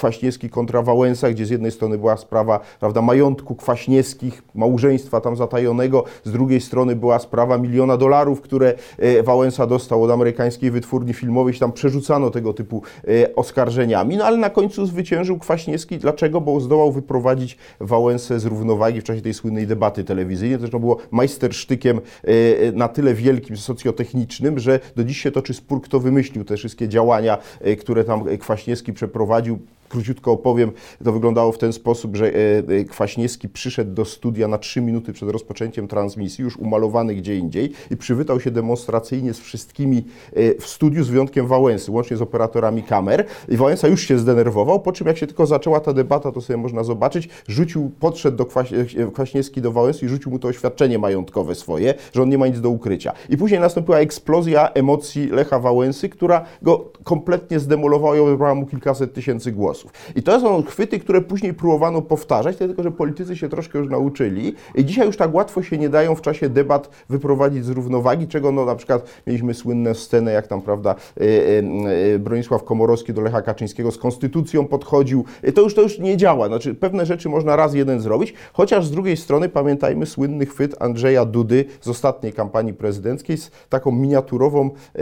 Kwaśniewski 0.00 0.50
kontra 0.50 0.82
Wałęsa, 0.82 1.30
gdzie 1.30 1.46
z 1.46 1.50
jednej 1.50 1.70
strony 1.70 1.98
była 1.98 2.16
sprawa, 2.16 2.60
prawda, 2.80 3.02
majątku 3.02 3.54
Kwaśniewskich, 3.54 4.42
małżeństwa 4.54 5.20
tam 5.20 5.36
zatajonego, 5.36 6.04
z 6.24 6.32
drugiej 6.32 6.60
strony 6.60 6.96
była 6.96 7.18
sprawa 7.18 7.58
miliona 7.58 7.96
dolarów, 7.96 8.40
które 8.40 8.74
e, 8.98 9.22
Wałęsa 9.22 9.66
dostał 9.66 10.02
od 10.02 10.10
amerykańskiej 10.10 10.70
wytwórni 10.70 11.14
filmowej, 11.14 11.54
tam 11.54 11.72
przerzucano 11.72 12.30
tego 12.30 12.52
typu 12.52 12.82
e, 13.08 13.34
oskarżeniami, 13.34 14.16
no 14.16 14.24
ale 14.24 14.36
na 14.36 14.50
końcu 14.50 14.86
zwyciężył 14.86 15.38
Kwaśniewski. 15.38 15.98
Dlaczego? 15.98 16.40
Bo 16.40 16.60
zdołał 16.60 16.92
wyprowadzić 16.92 17.58
Wałęsę 17.80 18.40
z 18.40 18.44
równowagi 18.44 19.00
w 19.00 19.04
czasie 19.04 19.20
tej 19.22 19.34
słynnej 19.34 19.66
debaty 19.66 20.04
telewizyjnej. 20.04 20.58
Zresztą 20.58 20.78
było 20.78 20.96
majstersztykiem 21.10 22.00
e, 22.24 22.32
na 22.72 22.88
tyle 22.88 23.14
wielkim, 23.14 23.56
socjotechnicznym, 23.56 24.58
że 24.58 24.80
do 24.96 25.04
dziś 25.04 25.22
się 25.22 25.30
toczy 25.30 25.54
spór, 25.54 25.82
kto 25.82 26.00
wymyślił 26.00 26.44
te 26.44 26.56
wszystkie 26.56 26.88
działania, 26.88 27.38
które 27.80 28.04
tam 28.04 28.24
Kwaśniewski 28.38 28.92
przeprowadził. 28.92 29.58
Króciutko 29.90 30.32
opowiem, 30.32 30.72
to 31.04 31.12
wyglądało 31.12 31.52
w 31.52 31.58
ten 31.58 31.72
sposób, 31.72 32.16
że 32.16 32.26
e, 32.26 32.32
e, 32.68 32.84
Kwaśniewski 32.84 33.48
przyszedł 33.48 33.94
do 33.94 34.04
studia 34.04 34.48
na 34.48 34.58
trzy 34.58 34.80
minuty 34.80 35.12
przed 35.12 35.30
rozpoczęciem 35.30 35.88
transmisji, 35.88 36.44
już 36.44 36.56
umalowany 36.56 37.14
gdzie 37.14 37.36
indziej 37.36 37.72
i 37.90 37.96
przywitał 37.96 38.40
się 38.40 38.50
demonstracyjnie 38.50 39.34
z 39.34 39.38
wszystkimi 39.38 40.04
e, 40.32 40.54
w 40.54 40.66
studiu, 40.66 41.04
z 41.04 41.08
wyjątkiem 41.08 41.46
Wałęsy, 41.46 41.90
łącznie 41.90 42.16
z 42.16 42.22
operatorami 42.22 42.82
kamer. 42.82 43.26
I 43.48 43.56
Wałęsa 43.56 43.88
już 43.88 44.00
się 44.00 44.18
zdenerwował, 44.18 44.80
po 44.80 44.92
czym 44.92 45.06
jak 45.06 45.18
się 45.18 45.26
tylko 45.26 45.46
zaczęła 45.46 45.80
ta 45.80 45.92
debata, 45.92 46.32
to 46.32 46.40
sobie 46.40 46.56
można 46.56 46.84
zobaczyć, 46.84 47.28
rzucił, 47.48 47.90
podszedł 48.00 48.36
do 48.36 48.46
Kwaś, 48.46 48.72
Kwaśniewski 49.12 49.60
do 49.60 49.72
Wałęsy 49.72 50.06
i 50.06 50.08
rzucił 50.08 50.30
mu 50.30 50.38
to 50.38 50.48
oświadczenie 50.48 50.98
majątkowe 50.98 51.54
swoje, 51.54 51.94
że 52.12 52.22
on 52.22 52.28
nie 52.28 52.38
ma 52.38 52.46
nic 52.46 52.60
do 52.60 52.70
ukrycia. 52.70 53.12
I 53.28 53.36
później 53.36 53.60
nastąpiła 53.60 53.98
eksplozja 53.98 54.68
emocji 54.68 55.26
Lecha 55.26 55.58
Wałęsy, 55.58 56.08
która 56.08 56.44
go 56.62 56.90
kompletnie 57.04 57.60
zdemolowała 57.60 58.16
i 58.16 58.20
odebrała 58.20 58.54
mu 58.54 58.66
kilkaset 58.66 59.14
tysięcy 59.14 59.52
głosów. 59.52 59.79
I 60.16 60.22
to 60.22 60.40
są 60.40 60.62
chwyty, 60.62 60.98
które 60.98 61.20
później 61.20 61.54
próbowano 61.54 62.02
powtarzać, 62.02 62.56
tylko 62.56 62.82
że 62.82 62.90
politycy 62.90 63.36
się 63.36 63.48
troszkę 63.48 63.78
już 63.78 63.88
nauczyli 63.88 64.54
i 64.74 64.84
dzisiaj 64.84 65.06
już 65.06 65.16
tak 65.16 65.34
łatwo 65.34 65.62
się 65.62 65.78
nie 65.78 65.88
dają 65.88 66.14
w 66.14 66.20
czasie 66.20 66.48
debat 66.48 66.90
wyprowadzić 67.08 67.64
z 67.64 67.68
równowagi, 67.68 68.28
czego 68.28 68.52
no 68.52 68.64
na 68.64 68.74
przykład 68.74 69.04
mieliśmy 69.26 69.54
słynne 69.54 69.94
sceny, 69.94 70.32
jak 70.32 70.46
tam, 70.46 70.62
prawda, 70.62 70.94
e, 71.20 71.24
e, 71.24 72.14
e, 72.14 72.18
Bronisław 72.18 72.64
Komorowski 72.64 73.12
do 73.12 73.20
Lecha 73.20 73.42
Kaczyńskiego 73.42 73.90
z 73.90 73.98
konstytucją 73.98 74.66
podchodził. 74.66 75.24
To 75.54 75.62
już, 75.62 75.74
to 75.74 75.82
już 75.82 75.98
nie 75.98 76.16
działa. 76.16 76.48
Znaczy, 76.48 76.74
pewne 76.74 77.06
rzeczy 77.06 77.28
można 77.28 77.56
raz 77.56 77.74
jeden 77.74 78.00
zrobić, 78.00 78.34
chociaż 78.52 78.86
z 78.86 78.90
drugiej 78.90 79.16
strony 79.16 79.48
pamiętajmy 79.48 80.06
słynny 80.06 80.46
chwyt 80.46 80.76
Andrzeja 80.82 81.24
Dudy 81.24 81.64
z 81.80 81.88
ostatniej 81.88 82.32
kampanii 82.32 82.74
prezydenckiej 82.74 83.36
z 83.36 83.50
taką 83.68 83.92
miniaturową 83.92 84.70
e, 84.94 84.98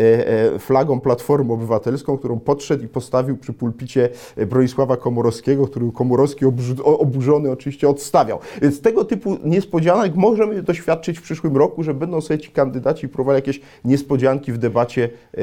e, 0.54 0.58
flagą 0.58 1.00
Platformy 1.00 1.52
Obywatelską, 1.52 2.18
którą 2.18 2.40
podszedł 2.40 2.84
i 2.84 2.88
postawił 2.88 3.36
przy 3.36 3.52
pulpicie 3.52 4.08
e, 4.36 4.46
Bronisława 4.68 4.96
Komorowskiego, 4.96 5.66
który 5.66 5.92
Komorowski 5.92 6.44
oburzony 6.84 7.50
oczywiście 7.50 7.88
odstawiał. 7.88 8.38
Więc 8.62 8.80
tego 8.80 9.04
typu 9.04 9.36
niespodzianek 9.44 10.14
możemy 10.14 10.62
doświadczyć 10.62 11.18
w 11.18 11.22
przyszłym 11.22 11.56
roku, 11.56 11.82
że 11.82 11.94
będą 11.94 12.20
sobie 12.20 12.38
ci 12.40 12.50
kandydaci 12.50 13.08
próbowali 13.08 13.36
jakieś 13.36 13.60
niespodzianki 13.84 14.52
w 14.52 14.58
debacie 14.58 15.08
e, 15.34 15.38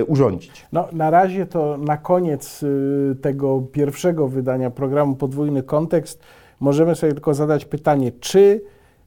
e, 0.00 0.04
urządzić. 0.04 0.66
No, 0.72 0.88
na 0.92 1.10
razie 1.10 1.46
to 1.46 1.78
na 1.78 1.96
koniec 1.96 2.62
y, 2.62 3.16
tego 3.22 3.62
pierwszego 3.72 4.28
wydania 4.28 4.70
programu 4.70 5.16
Podwójny 5.16 5.62
Kontekst 5.62 6.20
możemy 6.60 6.94
sobie 6.94 7.12
tylko 7.12 7.34
zadać 7.34 7.64
pytanie, 7.64 8.12
czy 8.20 8.60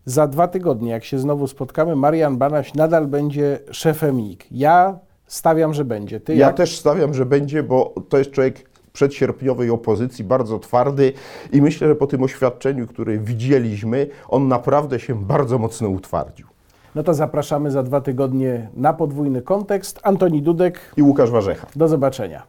za 0.06 0.28
dwa 0.28 0.48
tygodnie, 0.48 0.92
jak 0.92 1.04
się 1.04 1.20
znowu 1.20 1.48
spotkamy, 1.48 1.96
Marian 1.96 2.38
Banaś 2.38 2.74
nadal 2.74 3.08
będzie 3.08 3.60
szefem 3.72 4.18
NIK? 4.18 4.46
Ja 4.52 5.00
stawiam, 5.28 5.74
że 5.74 5.86
będzie. 5.86 6.20
Ty 6.20 6.36
Ja 6.36 6.48
jak? 6.48 6.58
też 6.58 6.78
stawiam, 6.78 7.14
że 7.14 7.26
będzie, 7.26 7.64
bo 7.64 7.94
to 8.10 8.18
jest 8.18 8.32
człowiek 8.32 8.77
przedsierpniowej 8.98 9.70
opozycji, 9.70 10.24
bardzo 10.24 10.60
twardy 10.60 11.14
i 11.54 11.62
myślę, 11.62 11.88
że 11.88 11.96
po 11.96 12.08
tym 12.08 12.24
oświadczeniu, 12.24 12.88
które 12.88 13.18
widzieliśmy, 13.18 14.08
on 14.30 14.48
naprawdę 14.48 15.00
się 15.00 15.26
bardzo 15.26 15.58
mocno 15.58 15.90
utwardził. 15.90 16.48
No 16.96 17.04
to 17.04 17.14
zapraszamy 17.14 17.72
za 17.72 17.84
dwa 17.84 18.02
tygodnie 18.02 18.70
na 18.76 18.94
Podwójny 18.94 19.42
Kontekst. 19.42 20.00
Antoni 20.04 20.42
Dudek, 20.42 20.80
I 20.98 21.02
Łukasz 21.04 21.32
Warzecha. 21.32 21.68
do 21.76 21.88
zobaczenia. 21.88 22.44